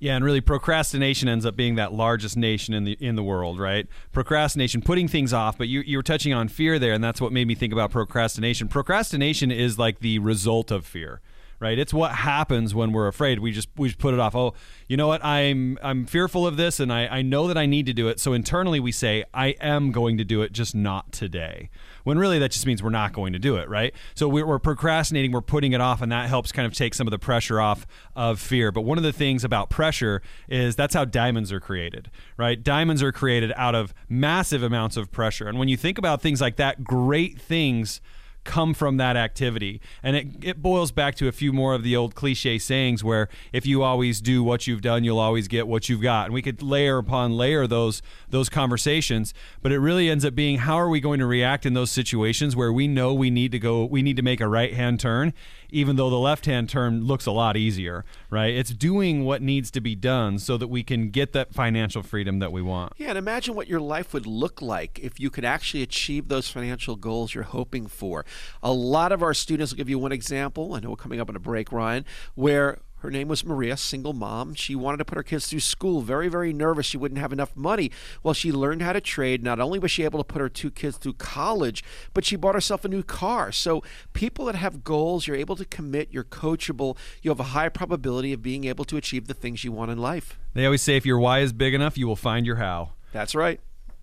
[0.00, 3.60] Yeah, and really procrastination ends up being that largest nation in the in the world,
[3.60, 3.86] right?
[4.12, 7.32] Procrastination, putting things off, but you you were touching on fear there and that's what
[7.32, 8.66] made me think about procrastination.
[8.66, 11.20] Procrastination is like the result of fear
[11.60, 11.78] right?
[11.78, 13.38] It's what happens when we're afraid.
[13.38, 14.34] We just we just put it off.
[14.34, 14.54] Oh,
[14.88, 15.22] you know what?
[15.24, 18.18] I'm I'm fearful of this, and I I know that I need to do it.
[18.18, 21.70] So internally we say I am going to do it, just not today.
[22.04, 23.94] When really that just means we're not going to do it, right?
[24.14, 27.06] So we're, we're procrastinating, we're putting it off, and that helps kind of take some
[27.06, 27.86] of the pressure off
[28.16, 28.72] of fear.
[28.72, 32.62] But one of the things about pressure is that's how diamonds are created, right?
[32.62, 36.40] Diamonds are created out of massive amounts of pressure, and when you think about things
[36.40, 38.00] like that, great things
[38.44, 39.80] come from that activity.
[40.02, 43.28] And it, it boils back to a few more of the old cliche sayings where
[43.52, 46.26] if you always do what you've done, you'll always get what you've got.
[46.26, 50.58] And we could layer upon layer those those conversations, but it really ends up being
[50.58, 53.58] how are we going to react in those situations where we know we need to
[53.58, 55.32] go we need to make a right hand turn
[55.72, 58.54] even though the left hand turn looks a lot easier, right?
[58.54, 62.38] It's doing what needs to be done so that we can get that financial freedom
[62.38, 62.92] that we want.
[62.96, 66.50] Yeah, and imagine what your life would look like if you could actually achieve those
[66.50, 68.24] financial goals you're hoping for.
[68.62, 70.74] A lot of our students will give you one example.
[70.74, 72.04] I know we're coming up on a break, Ryan,
[72.34, 74.54] where Her name was Maria, single mom.
[74.54, 76.02] She wanted to put her kids through school.
[76.02, 77.90] Very, very nervous she wouldn't have enough money.
[78.22, 79.42] Well, she learned how to trade.
[79.42, 81.82] Not only was she able to put her two kids through college,
[82.12, 83.52] but she bought herself a new car.
[83.52, 83.82] So,
[84.12, 88.34] people that have goals, you're able to commit, you're coachable, you have a high probability
[88.34, 90.38] of being able to achieve the things you want in life.
[90.52, 92.92] They always say if your why is big enough, you will find your how.
[93.12, 93.60] That's right.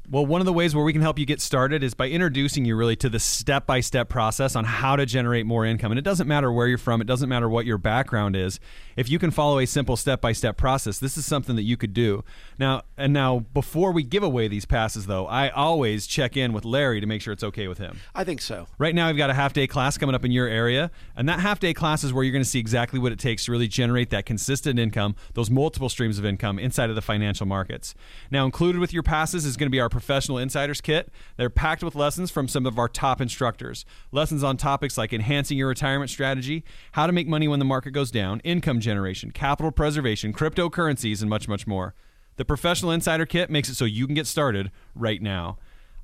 [0.09, 2.63] Well, one of the ways where we can help you get started is by introducing
[2.63, 5.91] you really to the step by step process on how to generate more income.
[5.91, 8.57] And it doesn't matter where you're from, it doesn't matter what your background is.
[8.95, 11.75] If you can follow a simple step by step process, this is something that you
[11.75, 12.23] could do.
[12.57, 16.63] Now, and now, before we give away these passes, though, I always check in with
[16.63, 17.99] Larry to make sure it's okay with him.
[18.15, 18.65] I think so.
[18.77, 20.89] Right now, we've got a half day class coming up in your area.
[21.17, 23.43] And that half day class is where you're going to see exactly what it takes
[23.45, 27.45] to really generate that consistent income, those multiple streams of income inside of the financial
[27.45, 27.93] markets.
[28.31, 31.09] Now, included with your passes is going to be our professional insiders kit.
[31.37, 33.83] They're packed with lessons from some of our top instructors.
[34.11, 37.91] Lessons on topics like enhancing your retirement strategy, how to make money when the market
[37.91, 41.95] goes down, income generation, capital preservation, cryptocurrencies, and much, much more.
[42.35, 45.57] The professional insider kit makes it so you can get started right now.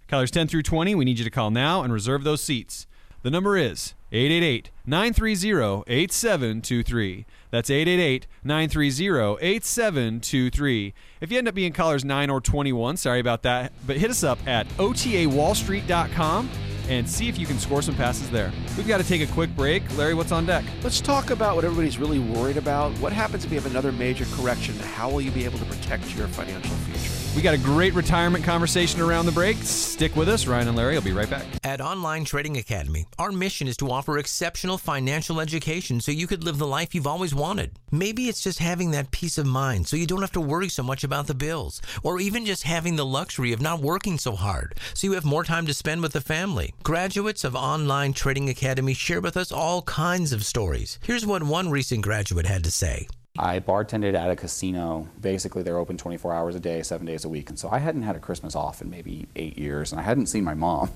[0.07, 2.87] Callers 10 through 20, we need you to call now and reserve those seats.
[3.21, 7.25] The number is 888 930 8723.
[7.51, 10.93] That's 888 930 8723.
[11.23, 14.25] If you end up being callers 9 or 21, sorry about that, but hit us
[14.25, 16.49] up at otawallstreet.com
[16.89, 18.51] and see if you can score some passes there.
[18.75, 19.83] We've got to take a quick break.
[19.97, 20.65] Larry, what's on deck?
[20.83, 22.91] Let's talk about what everybody's really worried about.
[22.99, 24.75] What happens if you have another major correction?
[24.79, 27.23] How will you be able to protect your financial future?
[27.35, 29.57] We got a great retirement conversation around the break.
[29.57, 30.45] Stick with us.
[30.45, 31.45] Ryan and Larry will be right back.
[31.63, 36.43] At Online Trading Academy, our mission is to offer exceptional financial education so you could
[36.43, 37.79] live the life you've always wanted.
[37.91, 40.83] Maybe it's just having that peace of mind so you don't have to worry so
[40.83, 44.75] much about the bills, or even just having the luxury of not working so hard
[44.93, 46.73] so you have more time to spend with the family.
[46.81, 50.99] Graduates of Online Trading Academy share with us all kinds of stories.
[51.03, 53.07] Here's what one recent graduate had to say.
[53.37, 55.07] I bartended at a casino.
[55.19, 57.49] Basically, they're open 24 hours a day, seven days a week.
[57.49, 60.27] And so I hadn't had a Christmas off in maybe eight years, and I hadn't
[60.27, 60.91] seen my mom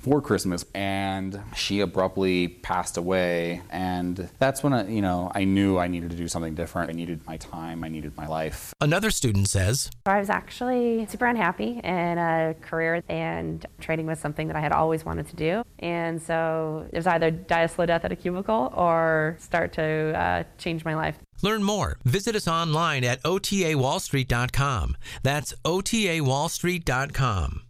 [0.00, 0.64] for Christmas.
[0.74, 3.62] And she abruptly passed away.
[3.70, 6.90] And that's when I, you know, I knew I needed to do something different.
[6.90, 7.84] I needed my time.
[7.84, 8.72] I needed my life.
[8.80, 14.48] Another student says, I was actually super unhappy in a career, and trading was something
[14.48, 15.62] that I had always wanted to do.
[15.78, 19.82] And so it was either die a slow death at a cubicle or start to
[20.18, 21.16] uh, change my life.
[21.42, 21.98] Learn more.
[22.04, 24.96] Visit us online at otawallstreet.com.
[25.22, 27.62] That's otawallstreet.com.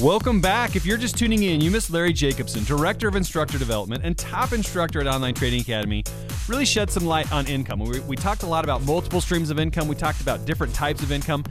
[0.00, 0.76] Welcome back.
[0.76, 4.52] If you're just tuning in, you missed Larry Jacobson, Director of Instructor Development and top
[4.52, 6.04] instructor at Online Trading Academy.
[6.46, 7.80] Really shed some light on income.
[7.80, 9.88] We, we talked a lot about multiple streams of income.
[9.88, 11.42] We talked about different types of income,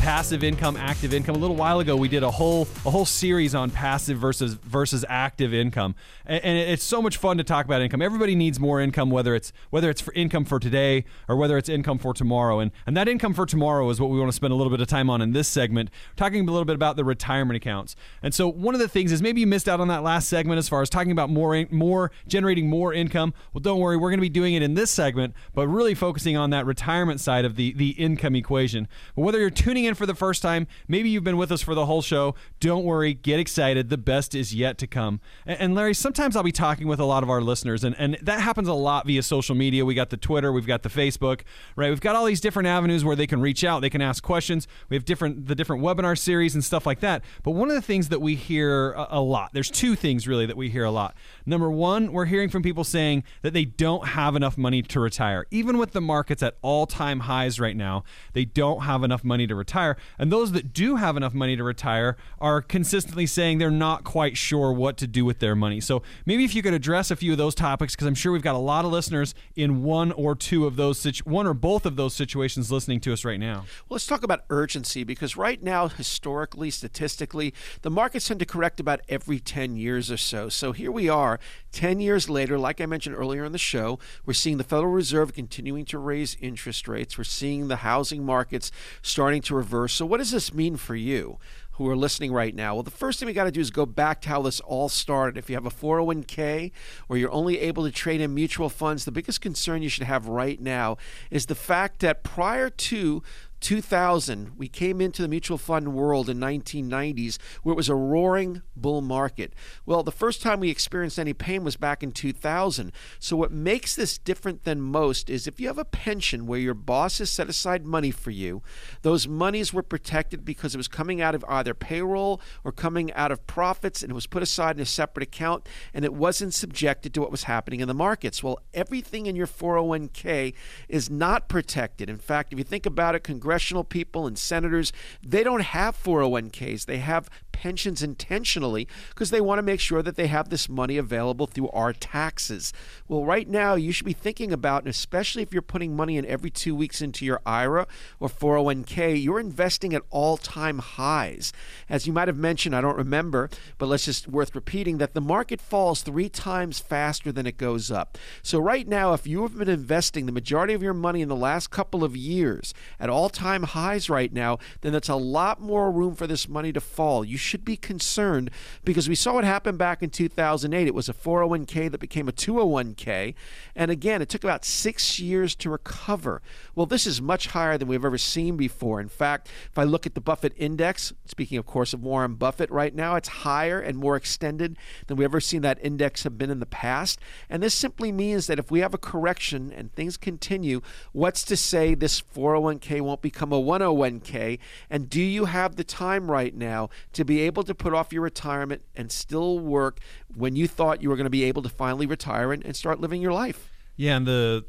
[0.00, 1.34] passive income, active income.
[1.34, 5.04] A little while ago, we did a whole a whole series on passive versus versus
[5.10, 8.00] active income, and, and it's so much fun to talk about income.
[8.00, 11.68] Everybody needs more income, whether it's whether it's for income for today or whether it's
[11.68, 12.60] income for tomorrow.
[12.60, 14.80] And and that income for tomorrow is what we want to spend a little bit
[14.80, 17.94] of time on in this segment, talking a little bit about the retirement accounts.
[18.22, 20.58] And so one of the things is maybe you missed out on that last segment
[20.58, 23.34] as far as talking about more in, more generating more income.
[23.52, 26.38] Well, don't worry, we're going to be doing it in this segment, but really focusing
[26.38, 28.88] on that retirement side of the the income equation.
[29.14, 31.74] But whether you're tuning in for the first time, maybe you've been with us for
[31.74, 33.88] the whole show, don't worry, get excited.
[33.88, 35.20] The best is yet to come.
[35.46, 38.18] And, and Larry, sometimes I'll be talking with a lot of our listeners, and, and
[38.22, 39.84] that happens a lot via social media.
[39.84, 41.42] We got the Twitter, we've got the Facebook,
[41.76, 41.90] right?
[41.90, 44.66] We've got all these different avenues where they can reach out, they can ask questions.
[44.88, 47.24] We have different the different webinar series and stuff like that.
[47.42, 50.46] But one of the things that we hear a, a lot, there's two things really
[50.46, 51.16] that we hear a lot.
[51.46, 55.46] Number one, we're hearing from people saying that they don't have enough money to retire.
[55.50, 59.46] Even with the markets at all time highs right now, they don't have enough money
[59.46, 59.79] to retire.
[60.18, 64.36] And those that do have enough money to retire are consistently saying they're not quite
[64.36, 65.80] sure what to do with their money.
[65.80, 68.42] So maybe if you could address a few of those topics, because I'm sure we've
[68.42, 71.86] got a lot of listeners in one or two of those, situ- one or both
[71.86, 73.64] of those situations listening to us right now.
[73.88, 78.80] Well, let's talk about urgency because right now, historically, statistically, the markets tend to correct
[78.80, 80.48] about every 10 years or so.
[80.48, 81.38] So here we are,
[81.72, 85.32] 10 years later, like I mentioned earlier in the show, we're seeing the Federal Reserve
[85.32, 87.16] continuing to raise interest rates.
[87.16, 89.92] We're seeing the housing markets starting to reverse.
[89.94, 91.38] So, what does this mean for you?
[91.80, 92.74] who are listening right now?
[92.74, 94.90] Well, the first thing we got to do is go back to how this all
[94.90, 95.38] started.
[95.38, 96.72] If you have a 401k
[97.08, 100.28] or you're only able to trade in mutual funds, the biggest concern you should have
[100.28, 100.98] right now
[101.30, 103.22] is the fact that prior to
[103.60, 108.62] 2000, we came into the mutual fund world in 1990s where it was a roaring
[108.74, 109.52] bull market.
[109.84, 112.92] Well, the first time we experienced any pain was back in 2000.
[113.18, 116.74] So what makes this different than most is if you have a pension where your
[116.74, 118.62] boss has set aside money for you,
[119.02, 123.30] those monies were protected because it was coming out of either payroll or coming out
[123.30, 127.12] of profits and it was put aside in a separate account and it wasn't subjected
[127.12, 128.42] to what was happening in the markets.
[128.42, 130.54] Well, everything in your 401k
[130.88, 132.08] is not protected.
[132.08, 134.92] In fact, if you think about it, congressional people and senators,
[135.26, 136.86] they don't have 401ks.
[136.86, 137.28] They have
[137.60, 141.68] pensions intentionally because they want to make sure that they have this money available through
[141.70, 142.72] our taxes.
[143.06, 146.24] Well, right now, you should be thinking about, and especially if you're putting money in
[146.24, 147.86] every two weeks into your IRA
[148.18, 151.52] or 401k, you're investing at all time highs.
[151.88, 155.20] As you might have mentioned, I don't remember, but let's just worth repeating that the
[155.20, 158.16] market falls three times faster than it goes up.
[158.42, 161.36] So, right now, if you have been investing the majority of your money in the
[161.36, 165.90] last couple of years at all time highs right now, then that's a lot more
[165.90, 167.24] room for this money to fall.
[167.24, 168.50] You should be concerned
[168.84, 170.86] because we saw what happened back in 2008.
[170.86, 173.34] It was a 401k that became a 201k.
[173.74, 176.42] And again, it took about six years to recover.
[176.74, 179.00] Well, this is much higher than we've ever seen before.
[179.00, 182.70] In fact, if I look at the Buffett index, speaking of course of Warren Buffett
[182.70, 184.76] right now, it's higher and more extended
[185.06, 187.18] than we've ever seen that index have been in the past.
[187.48, 191.56] And this simply means that if we have a correction and things continue, what's to
[191.56, 194.58] say this 401k won't become a 101k?
[194.88, 198.22] And do you have the time right now to be able to put off your
[198.22, 200.00] retirement and still work
[200.34, 203.00] when you thought you were going to be able to finally retire and, and start
[203.00, 203.70] living your life?
[203.96, 204.64] Yeah, and the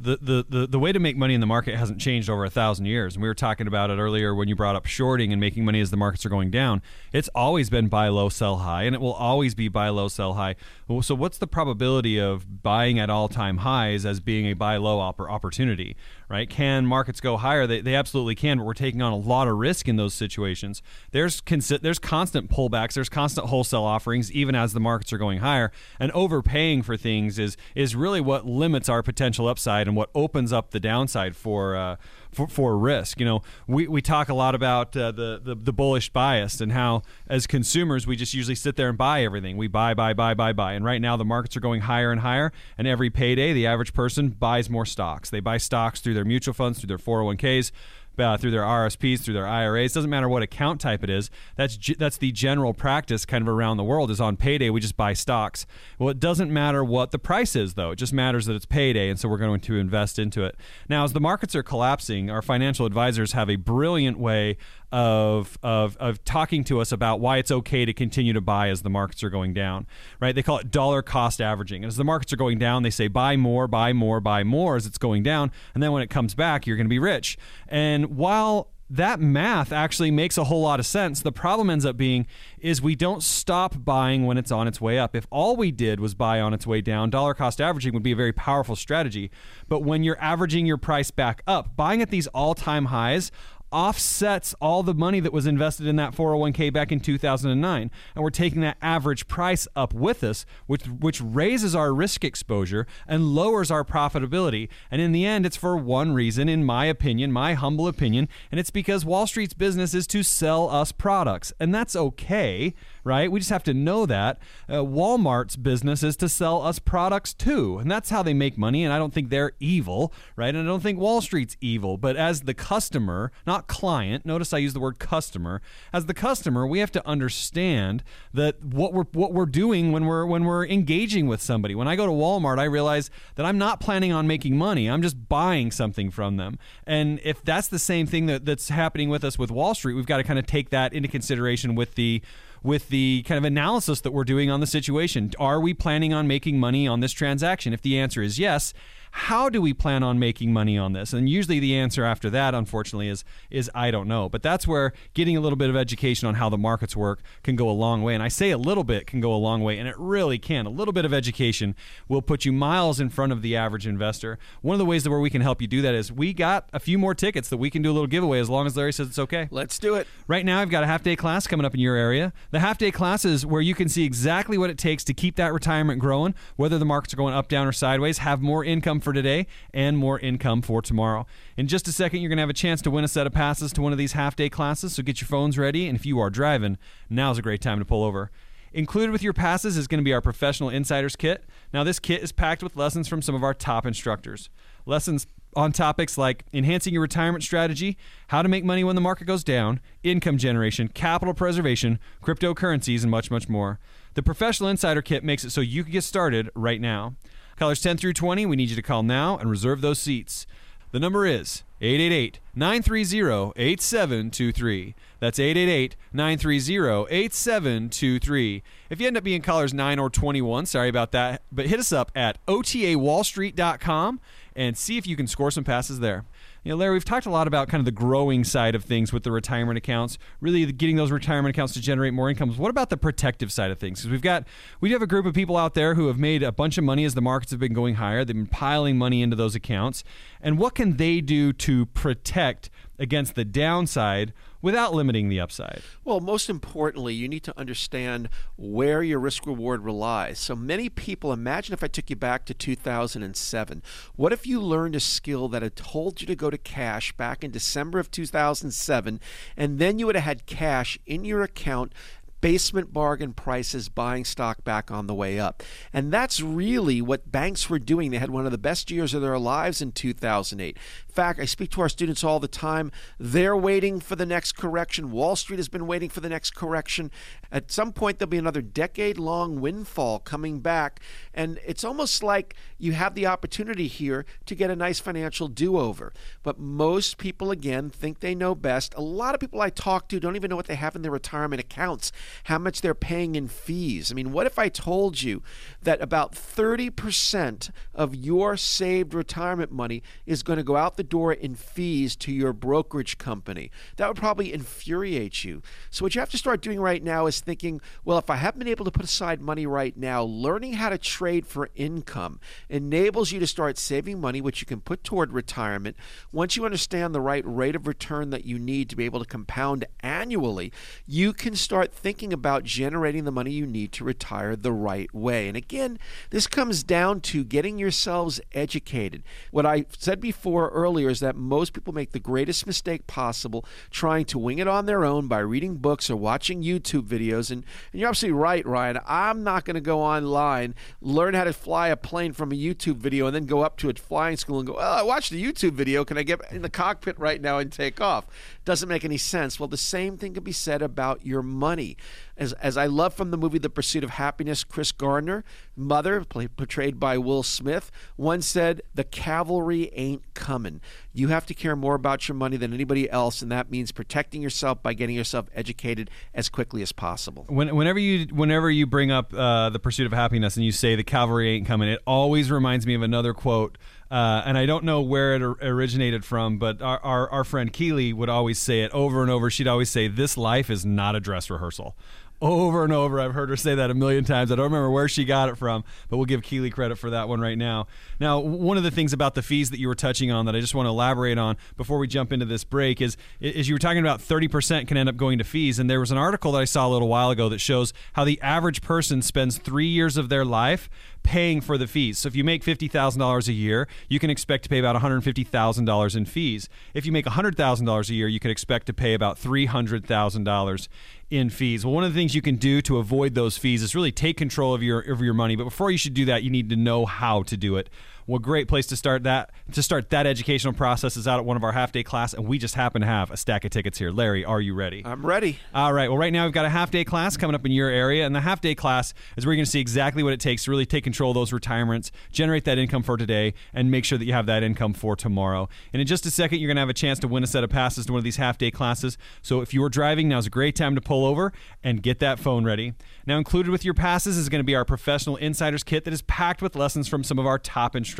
[0.00, 2.50] the, the, the, the way to make money in the market hasn't changed over a
[2.50, 3.14] thousand years.
[3.14, 5.80] And we were talking about it earlier when you brought up shorting and making money
[5.80, 6.82] as the markets are going down.
[7.12, 10.34] It's always been buy low, sell high, and it will always be buy low, sell
[10.34, 10.54] high.
[11.00, 15.00] So, what's the probability of buying at all time highs as being a buy low
[15.00, 15.96] opportunity?
[16.28, 16.48] Right?
[16.48, 17.66] Can markets go higher?
[17.66, 20.82] They, they absolutely can, but we're taking on a lot of risk in those situations.
[21.10, 25.38] There's consi- there's constant pullbacks, there's constant wholesale offerings, even as the markets are going
[25.38, 25.72] higher.
[25.98, 30.52] And overpaying for things is is really what limits our potential upside and what opens
[30.52, 31.96] up the downside for uh,
[32.38, 33.18] for, for risk.
[33.18, 36.70] You know, we, we talk a lot about uh, the, the the bullish bias and
[36.70, 39.56] how as consumers we just usually sit there and buy everything.
[39.56, 40.74] We buy, buy, buy, buy, buy.
[40.74, 42.52] And right now the markets are going higher and higher.
[42.78, 45.30] And every payday, the average person buys more stocks.
[45.30, 47.72] They buy stocks through their mutual funds, through their 401ks
[48.20, 49.92] uh, through their RSPs, through their IRAs.
[49.92, 51.30] Doesn't matter what account type it is.
[51.56, 54.10] That's that's the general practice kind of around the world.
[54.10, 55.66] Is on payday we just buy stocks.
[55.98, 57.92] Well, it doesn't matter what the price is though.
[57.92, 60.56] It just matters that it's payday, and so we're going to invest into it.
[60.88, 64.56] Now, as the markets are collapsing, our financial advisors have a brilliant way
[64.90, 68.82] of, of, of talking to us about why it's okay to continue to buy as
[68.82, 69.86] the markets are going down,
[70.20, 70.34] right?
[70.34, 71.84] They call it dollar cost averaging.
[71.84, 74.86] As the markets are going down, they say buy more, buy more, buy more as
[74.86, 75.52] it's going down.
[75.74, 77.36] And then when it comes back, you're going to be rich.
[77.68, 81.20] And while that math actually makes a whole lot of sense.
[81.20, 82.26] The problem ends up being
[82.58, 85.14] is we don't stop buying when it's on its way up.
[85.14, 88.12] If all we did was buy on its way down, dollar cost averaging would be
[88.12, 89.30] a very powerful strategy.
[89.68, 93.30] But when you're averaging your price back up, buying at these all-time highs
[93.70, 98.30] offsets all the money that was invested in that 401k back in 2009 and we're
[98.30, 103.70] taking that average price up with us which which raises our risk exposure and lowers
[103.70, 104.68] our profitability.
[104.90, 108.58] And in the end it's for one reason in my opinion my humble opinion and
[108.58, 111.52] it's because Wall Street's business is to sell us products.
[111.60, 112.74] And that's okay
[113.08, 113.32] right?
[113.32, 114.38] We just have to know that.
[114.68, 118.84] Uh, Walmart's business is to sell us products too, and that's how they make money.
[118.84, 120.54] And I don't think they're evil, right?
[120.54, 121.96] And I don't think Wall Street's evil.
[121.96, 125.62] But as the customer, not client, notice I use the word customer.
[125.92, 130.26] As the customer, we have to understand that what we're what we're doing when we're
[130.26, 131.74] when we're engaging with somebody.
[131.74, 134.88] When I go to Walmart, I realize that I'm not planning on making money.
[134.88, 136.58] I'm just buying something from them.
[136.86, 140.06] And if that's the same thing that, that's happening with us with Wall Street, we've
[140.06, 142.22] got to kind of take that into consideration with the
[142.62, 145.32] with the kind of analysis that we're doing on the situation.
[145.38, 147.72] Are we planning on making money on this transaction?
[147.72, 148.72] If the answer is yes,
[149.18, 151.12] how do we plan on making money on this?
[151.12, 154.28] And usually the answer after that, unfortunately, is is I don't know.
[154.28, 157.56] But that's where getting a little bit of education on how the markets work can
[157.56, 158.14] go a long way.
[158.14, 160.66] And I say a little bit can go a long way, and it really can.
[160.66, 161.74] A little bit of education
[162.06, 164.38] will put you miles in front of the average investor.
[164.62, 166.68] One of the ways that where we can help you do that is we got
[166.72, 168.92] a few more tickets that we can do a little giveaway as long as Larry
[168.92, 169.48] says it's okay.
[169.50, 170.06] Let's do it.
[170.28, 172.32] Right now, I've got a half day class coming up in your area.
[172.52, 175.34] The half day class is where you can see exactly what it takes to keep
[175.36, 179.00] that retirement growing, whether the markets are going up, down, or sideways, have more income
[179.08, 181.26] for today and more income for tomorrow.
[181.56, 183.32] In just a second, you're going to have a chance to win a set of
[183.32, 185.88] passes to one of these half day classes, so get your phones ready.
[185.88, 186.76] And if you are driving,
[187.08, 188.30] now's a great time to pull over.
[188.74, 191.44] Included with your passes is going to be our professional insiders kit.
[191.72, 194.50] Now, this kit is packed with lessons from some of our top instructors.
[194.84, 199.24] Lessons on topics like enhancing your retirement strategy, how to make money when the market
[199.24, 203.80] goes down, income generation, capital preservation, cryptocurrencies, and much, much more.
[204.12, 207.14] The Professional Insider Kit makes it so you can get started right now.
[207.58, 210.46] Callers 10 through 20, we need you to call now and reserve those seats.
[210.92, 214.94] The number is 888 930 8723.
[215.18, 218.62] That's 888 930 8723.
[218.90, 221.92] If you end up being callers 9 or 21, sorry about that, but hit us
[221.92, 224.20] up at otawallstreet.com
[224.54, 226.24] and see if you can score some passes there.
[226.68, 229.10] You know, Larry, we've talked a lot about kind of the growing side of things
[229.10, 232.58] with the retirement accounts, really getting those retirement accounts to generate more incomes.
[232.58, 234.00] What about the protective side of things?
[234.00, 234.46] Because we've got
[234.78, 236.84] we do have a group of people out there who have made a bunch of
[236.84, 238.22] money as the markets have been going higher.
[238.22, 240.04] They've been piling money into those accounts,
[240.42, 245.82] and what can they do to protect against the downside without limiting the upside?
[246.04, 250.38] Well, most importantly, you need to understand where your risk reward relies.
[250.38, 253.82] So many people imagine if I took you back to 2007.
[254.16, 257.44] What if you learned a skill that had told you to go to cash back
[257.44, 259.20] in December of 2007,
[259.56, 261.92] and then you would have had cash in your account
[262.40, 265.62] basement bargain prices buying stock back on the way up.
[265.92, 268.10] And that's really what banks were doing.
[268.10, 270.76] They had one of the best years of their lives in 2008.
[270.76, 272.92] In fact, I speak to our students all the time.
[273.18, 275.10] They're waiting for the next correction.
[275.10, 277.10] Wall Street has been waiting for the next correction.
[277.50, 281.00] At some point, there'll be another decade long windfall coming back.
[281.34, 285.78] And it's almost like you have the opportunity here to get a nice financial do
[285.78, 286.12] over.
[286.42, 288.94] But most people, again, think they know best.
[288.96, 291.10] A lot of people I talk to don't even know what they have in their
[291.10, 292.12] retirement accounts
[292.44, 294.10] how much they're paying in fees.
[294.10, 295.42] I mean, what if I told you
[295.82, 301.32] that about 30% of your saved retirement money is going to go out the door
[301.32, 303.70] in fees to your brokerage company?
[303.96, 305.62] That would probably infuriate you.
[305.90, 308.58] So, what you have to start doing right now is thinking, well, if I haven't
[308.58, 313.32] been able to put aside money right now, learning how to trade for income enables
[313.32, 315.96] you to start saving money, which you can put toward retirement.
[316.32, 319.26] Once you understand the right rate of return that you need to be able to
[319.26, 320.72] compound annually,
[321.06, 325.48] you can start thinking about generating the money you need to retire the right way.
[325.48, 325.98] And again,
[326.30, 329.22] this comes down to getting yourselves educated.
[329.50, 334.24] What I said before earlier is that most people make the greatest mistake possible trying
[334.26, 337.50] to wing it on their own by reading books or watching YouTube videos.
[337.50, 338.98] And, and you're absolutely right, Ryan.
[339.06, 342.96] I'm not going to go online, learn how to fly a plane from a YouTube
[342.96, 345.36] video, and then go up to a flying school and go, well, I watched a
[345.36, 346.04] YouTube video.
[346.04, 348.26] Can I get in the cockpit right now and take off?
[348.68, 349.58] Doesn't make any sense.
[349.58, 351.96] Well, the same thing can be said about your money
[352.36, 355.42] as, as I love from the movie The Pursuit of Happiness, Chris Gardner,
[355.74, 360.82] mother, play, portrayed by Will Smith, once said, The cavalry ain't coming.
[361.14, 364.42] You have to care more about your money than anybody else, and that means protecting
[364.42, 367.46] yourself by getting yourself educated as quickly as possible.
[367.48, 370.94] When, whenever you whenever you bring up uh, The Pursuit of Happiness and you say,
[370.94, 373.78] The cavalry ain't coming, it always reminds me of another quote.
[374.10, 378.12] Uh, and I don't know where it originated from, but our, our, our friend Keeley
[378.12, 379.50] would always say it over and over.
[379.50, 381.94] She'd always say, This life is not a dress rehearsal
[382.40, 383.20] over and over.
[383.20, 384.52] I've heard her say that a million times.
[384.52, 387.28] I don't remember where she got it from, but we'll give Keeley credit for that
[387.28, 387.86] one right now.
[388.20, 390.60] Now, one of the things about the fees that you were touching on that I
[390.60, 393.80] just want to elaborate on before we jump into this break is is you were
[393.80, 396.60] talking about 30% can end up going to fees and there was an article that
[396.60, 400.16] I saw a little while ago that shows how the average person spends 3 years
[400.16, 400.88] of their life
[401.22, 402.18] paying for the fees.
[402.18, 406.24] So if you make $50,000 a year, you can expect to pay about $150,000 in
[406.24, 406.68] fees.
[406.94, 410.88] If you make $100,000 a year, you can expect to pay about $300,000
[411.30, 411.84] in fees.
[411.84, 414.36] Well, one of the things you can do to avoid those fees is really take
[414.36, 415.56] control of your of your money.
[415.56, 417.90] But before you should do that, you need to know how to do it.
[418.28, 421.56] Well, great place to start that to start that educational process is out at one
[421.56, 423.96] of our half day class, and we just happen to have a stack of tickets
[423.96, 424.10] here.
[424.10, 425.00] Larry, are you ready?
[425.02, 425.58] I'm ready.
[425.74, 426.10] All right.
[426.10, 428.36] Well, right now we've got a half day class coming up in your area, and
[428.36, 430.70] the half day class is where you're going to see exactly what it takes to
[430.70, 434.26] really take control of those retirements, generate that income for today, and make sure that
[434.26, 435.66] you have that income for tomorrow.
[435.94, 437.64] And in just a second, you're going to have a chance to win a set
[437.64, 439.16] of passes to one of these half day classes.
[439.40, 441.50] So if you're driving, now's a great time to pull over
[441.82, 442.92] and get that phone ready.
[443.24, 446.20] Now, included with your passes is going to be our professional insiders kit that is
[446.20, 448.17] packed with lessons from some of our top instructors.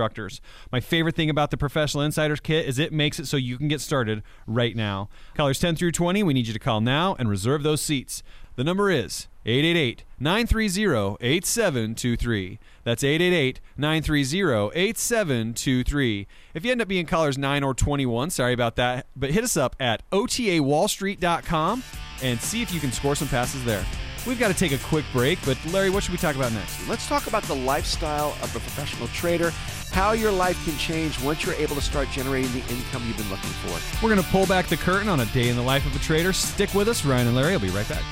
[0.71, 3.59] My my favorite thing about the Professional Insiders Kit is it makes it so you
[3.59, 5.09] can get started right now.
[5.35, 8.23] Callers 10 through 20, we need you to call now and reserve those seats.
[8.55, 12.61] The number is 888 930 8723.
[12.85, 16.27] That's 888 930 8723.
[16.55, 19.57] If you end up being callers 9 or 21, sorry about that, but hit us
[19.57, 21.83] up at otawallstreet.com
[22.23, 23.85] and see if you can score some passes there.
[24.29, 26.87] We've got to take a quick break, but Larry, what should we talk about next?
[26.89, 29.53] Let's talk about the lifestyle of a professional trader
[29.91, 33.31] how your life can change once you're able to start generating the income you've been
[33.31, 34.05] looking for.
[34.05, 35.99] We're going to pull back the curtain on a day in the life of a
[35.99, 36.33] trader.
[36.33, 37.05] Stick with us.
[37.05, 38.05] Ryan and Larry will be right back.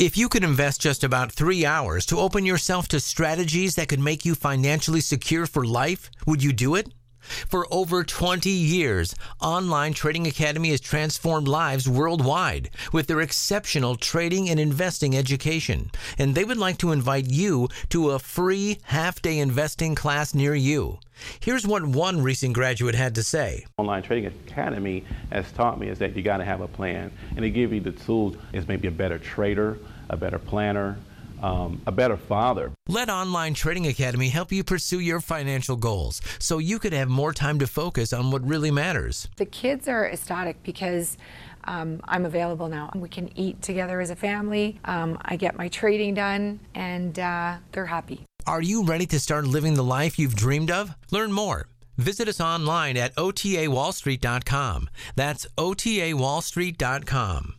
[0.00, 4.00] If you could invest just about three hours to open yourself to strategies that could
[4.00, 6.88] make you financially secure for life, would you do it?
[7.48, 14.48] For over 20 years, Online Trading Academy has transformed lives worldwide with their exceptional trading
[14.48, 15.90] and investing education.
[16.18, 20.54] And they would like to invite you to a free half day investing class near
[20.54, 20.98] you.
[21.40, 23.66] Here's what one recent graduate had to say.
[23.76, 27.44] Online Trading Academy has taught me is that you got to have a plan and
[27.44, 29.78] they give you the tools as maybe a better trader,
[30.08, 30.98] a better planner,
[31.42, 32.72] um, a better father.
[32.88, 37.32] Let Online Trading Academy help you pursue your financial goals so you could have more
[37.32, 39.28] time to focus on what really matters.
[39.36, 41.16] The kids are ecstatic because
[41.64, 42.90] um, I'm available now.
[42.94, 44.78] We can eat together as a family.
[44.84, 48.24] Um, I get my trading done, and uh, they're happy.
[48.46, 50.94] Are you ready to start living the life you've dreamed of?
[51.10, 51.68] Learn more.
[51.98, 54.88] Visit us online at otawallstreet.com.
[55.16, 57.54] That's otawallstreet.com.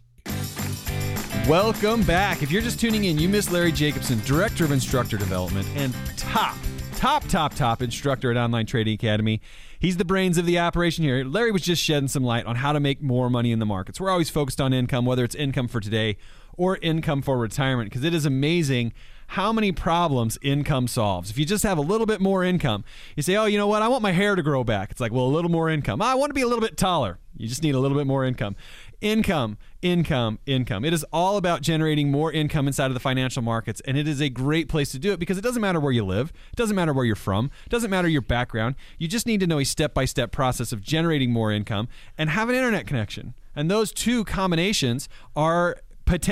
[1.47, 2.43] Welcome back.
[2.43, 6.55] If you're just tuning in, you missed Larry Jacobson, Director of Instructor Development and top,
[6.95, 9.41] top, top, top instructor at Online Trading Academy.
[9.79, 11.25] He's the brains of the operation here.
[11.25, 13.99] Larry was just shedding some light on how to make more money in the markets.
[13.99, 16.17] We're always focused on income, whether it's income for today
[16.57, 18.93] or income for retirement, because it is amazing
[19.27, 21.31] how many problems income solves.
[21.31, 22.83] If you just have a little bit more income,
[23.15, 23.81] you say, oh, you know what?
[23.81, 24.91] I want my hair to grow back.
[24.91, 26.01] It's like, well, a little more income.
[26.03, 27.17] I want to be a little bit taller.
[27.35, 28.55] You just need a little bit more income.
[29.01, 30.85] Income, income, income.
[30.85, 34.21] It is all about generating more income inside of the financial markets, and it is
[34.21, 36.75] a great place to do it because it doesn't matter where you live, it doesn't
[36.75, 38.75] matter where you're from, it doesn't matter your background.
[38.99, 42.29] You just need to know a step by step process of generating more income and
[42.29, 43.33] have an internet connection.
[43.55, 45.77] And those two combinations are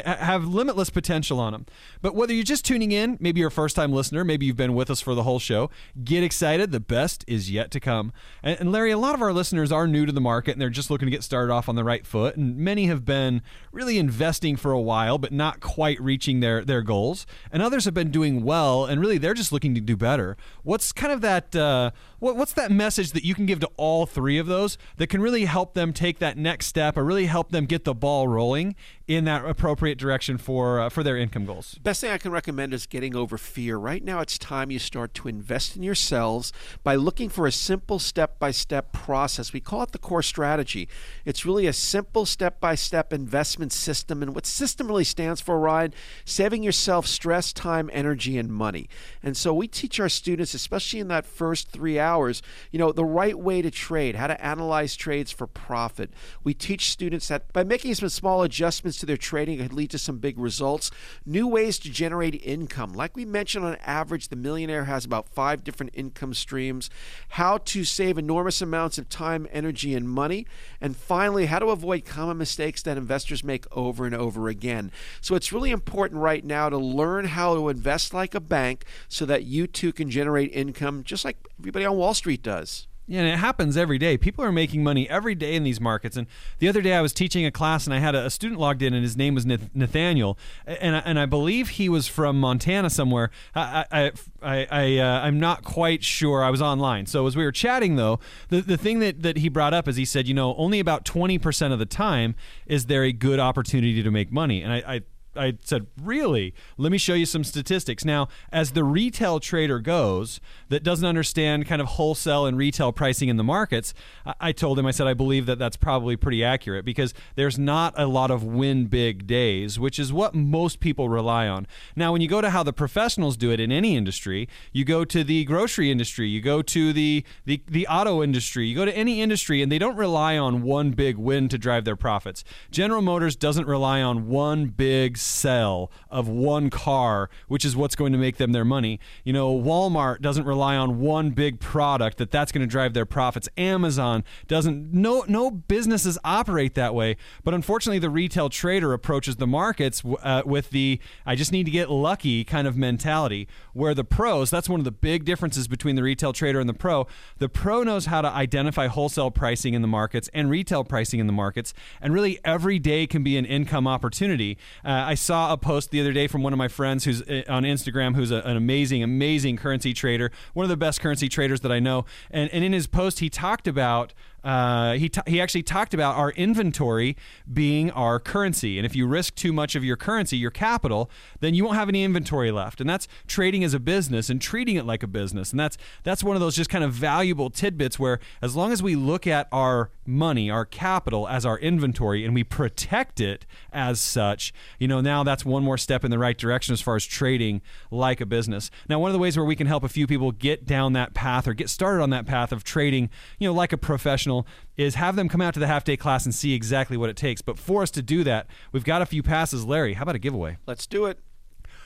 [0.05, 1.65] have limitless potential on them.
[2.01, 4.73] But whether you're just tuning in, maybe you're a first time listener, maybe you've been
[4.73, 5.69] with us for the whole show,
[6.03, 6.71] get excited.
[6.71, 8.11] The best is yet to come.
[8.43, 10.89] And, Larry, a lot of our listeners are new to the market and they're just
[10.89, 12.35] looking to get started off on the right foot.
[12.35, 13.41] And many have been
[13.71, 17.25] really investing for a while, but not quite reaching their, their goals.
[17.51, 20.35] And others have been doing well and really they're just looking to do better.
[20.63, 24.05] What's kind of that, uh, what, what's that message that you can give to all
[24.05, 27.51] three of those that can really help them take that next step or really help
[27.51, 28.75] them get the ball rolling
[29.09, 31.79] in that appropriate direction for uh, for their income goals.
[31.81, 33.75] Best thing I can recommend is getting over fear.
[33.75, 36.53] Right now, it's time you start to invest in yourselves
[36.83, 39.51] by looking for a simple step-by-step process.
[39.51, 40.87] We call it the core strategy.
[41.25, 45.91] It's really a simple step-by-step investment system, and what system really stands for, Ryan,
[46.23, 48.87] saving yourself stress, time, energy, and money.
[49.23, 53.05] And so we teach our students, especially in that first three hours, you know, the
[53.05, 56.11] right way to trade, how to analyze trades for profit.
[56.43, 59.97] We teach students that by making some small adjustments to their trading could lead to
[59.97, 60.91] some big results.
[61.25, 62.93] New ways to generate income.
[62.93, 66.89] Like we mentioned, on average, the millionaire has about five different income streams.
[67.29, 70.45] How to save enormous amounts of time, energy, and money.
[70.81, 74.91] And finally, how to avoid common mistakes that investors make over and over again.
[75.21, 79.25] So it's really important right now to learn how to invest like a bank so
[79.25, 82.88] that you too can generate income just like everybody on Wall Street does.
[83.11, 84.17] And it happens every day.
[84.17, 86.15] People are making money every day in these markets.
[86.15, 86.27] And
[86.59, 88.83] the other day, I was teaching a class, and I had a, a student logged
[88.83, 92.89] in, and his name was Nathaniel, and I, and I believe he was from Montana
[92.89, 93.31] somewhere.
[93.55, 96.43] I I I, I uh, I'm not quite sure.
[96.43, 99.49] I was online, so as we were chatting, though, the the thing that that he
[99.49, 102.35] brought up is he said, you know, only about twenty percent of the time
[102.65, 105.01] is there a good opportunity to make money, and I, I
[105.35, 106.53] I said, really?
[106.77, 108.03] Let me show you some statistics.
[108.03, 113.29] Now, as the retail trader goes that doesn't understand kind of wholesale and retail pricing
[113.29, 113.93] in the markets,
[114.39, 117.93] I told him, I said, I believe that that's probably pretty accurate because there's not
[117.95, 121.67] a lot of win big days, which is what most people rely on.
[121.95, 125.05] Now, when you go to how the professionals do it in any industry, you go
[125.05, 128.97] to the grocery industry, you go to the, the, the auto industry, you go to
[128.97, 132.43] any industry, and they don't rely on one big win to drive their profits.
[132.71, 138.11] General Motors doesn't rely on one big sell of one car, which is what's going
[138.11, 138.99] to make them their money.
[139.23, 143.05] You know, Walmart doesn't rely on one big product that that's going to drive their
[143.05, 143.49] profits.
[143.57, 144.93] Amazon doesn't.
[144.93, 147.17] No, no businesses operate that way.
[147.43, 151.71] But unfortunately, the retail trader approaches the markets uh, with the "I just need to
[151.71, 153.47] get lucky" kind of mentality.
[153.73, 156.73] Where the pros, that's one of the big differences between the retail trader and the
[156.73, 157.07] pro.
[157.37, 161.27] The pro knows how to identify wholesale pricing in the markets and retail pricing in
[161.27, 164.57] the markets, and really every day can be an income opportunity.
[164.83, 167.41] Uh, I saw a post the other day from one of my friends who's uh,
[167.49, 171.61] on Instagram, who's a, an amazing, amazing currency trader, one of the best currency traders
[171.61, 172.05] that I know.
[172.29, 174.13] And, and in his post, he talked about
[174.43, 177.15] uh, he, t- he actually talked about our inventory
[177.51, 178.77] being our currency.
[178.77, 181.09] And if you risk too much of your currency, your capital,
[181.39, 182.79] then you won't have any inventory left.
[182.79, 185.51] And that's trading as a business and treating it like a business.
[185.51, 188.81] And that's that's one of those just kind of valuable tidbits where as long as
[188.81, 193.99] we look at our money, our capital as our inventory and we protect it as
[193.99, 197.05] such, you know, now that's one more step in the right direction as far as
[197.05, 197.61] trading
[197.91, 198.71] like a business.
[198.87, 201.13] Now, one of the ways where we can help a few people get down that
[201.13, 204.28] path or get started on that path of trading, you know, like a professional
[204.77, 207.17] is have them come out to the half day class and see exactly what it
[207.17, 207.41] takes.
[207.41, 209.65] But for us to do that, we've got a few passes.
[209.65, 210.57] Larry, how about a giveaway?
[210.65, 211.19] Let's do it.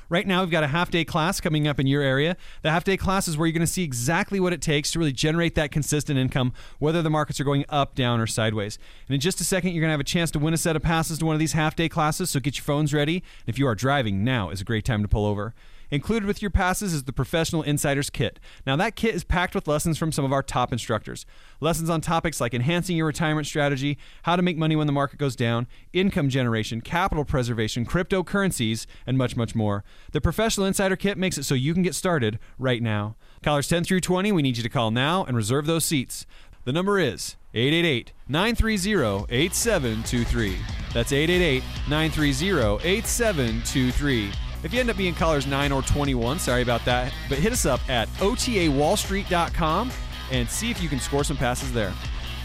[0.09, 2.37] Right now, we've got a half day class coming up in your area.
[2.61, 4.99] The half day class is where you're going to see exactly what it takes to
[4.99, 8.77] really generate that consistent income, whether the markets are going up, down, or sideways.
[9.07, 10.75] And in just a second, you're going to have a chance to win a set
[10.75, 12.29] of passes to one of these half day classes.
[12.29, 13.15] So get your phones ready.
[13.15, 15.55] And if you are driving, now is a great time to pull over.
[15.93, 18.39] Included with your passes is the Professional Insiders Kit.
[18.65, 21.23] Now, that kit is packed with lessons from some of our top instructors.
[21.59, 25.19] Lessons on topics like enhancing your retirement strategy, how to make money when the market
[25.19, 29.83] goes down, income generation, capital preservation, cryptocurrencies, and much, much more.
[30.13, 33.15] The Professional Insider Kit makes it so you can get started right now.
[33.43, 36.25] Callers 10 through 20, we need you to call now and reserve those seats.
[36.63, 40.57] The number is 888 930 8723.
[40.91, 44.31] That's 888 930 8723.
[44.63, 47.65] If you end up being callers 9 or 21, sorry about that, but hit us
[47.65, 49.91] up at otawallstreet.com
[50.31, 51.93] and see if you can score some passes there.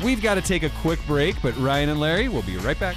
[0.02, 2.96] We've got to take a quick break, but Ryan and Larry will be right back.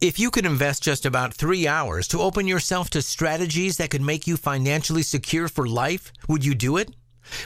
[0.00, 4.00] If you could invest just about three hours to open yourself to strategies that could
[4.00, 6.90] make you financially secure for life, would you do it?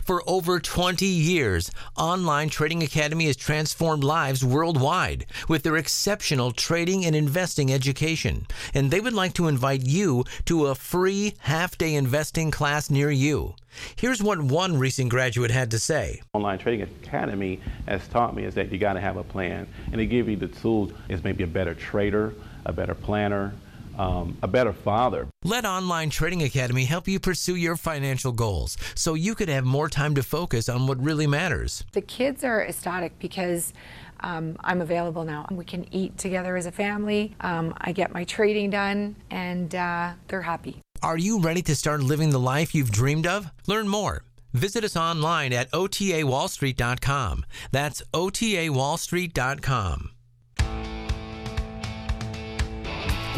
[0.04, 7.04] For over 20 years, Online Trading Academy has transformed lives worldwide with their exceptional trading
[7.04, 8.46] and investing education.
[8.74, 13.10] And they would like to invite you to a free half day investing class near
[13.10, 13.54] you.
[13.96, 16.20] Here's what one recent graduate had to say.
[16.34, 19.96] Online Trading Academy has taught me is that you got to have a plan and
[19.96, 22.34] to give you the tools is maybe a better trader,
[22.66, 23.54] a better planner,
[23.98, 25.28] um, a better father.
[25.44, 29.88] Let Online Trading Academy help you pursue your financial goals so you could have more
[29.88, 31.84] time to focus on what really matters.
[31.92, 33.72] The kids are ecstatic because
[34.20, 35.46] um, I'm available now.
[35.50, 37.34] We can eat together as a family.
[37.40, 40.80] Um, I get my trading done, and uh, they're happy.
[41.02, 43.50] Are you ready to start living the life you've dreamed of?
[43.66, 44.22] Learn more.
[44.52, 47.44] Visit us online at otawallstreet.com.
[47.72, 50.10] That's otawallstreet.com.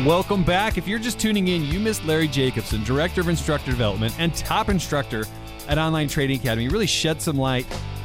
[0.03, 0.77] Welcome back.
[0.77, 4.69] If you're just tuning in, you missed Larry Jacobson, Director of Instructor Development and top
[4.69, 5.25] instructor
[5.69, 6.69] at Online Trading Academy.
[6.69, 7.65] Really shed some light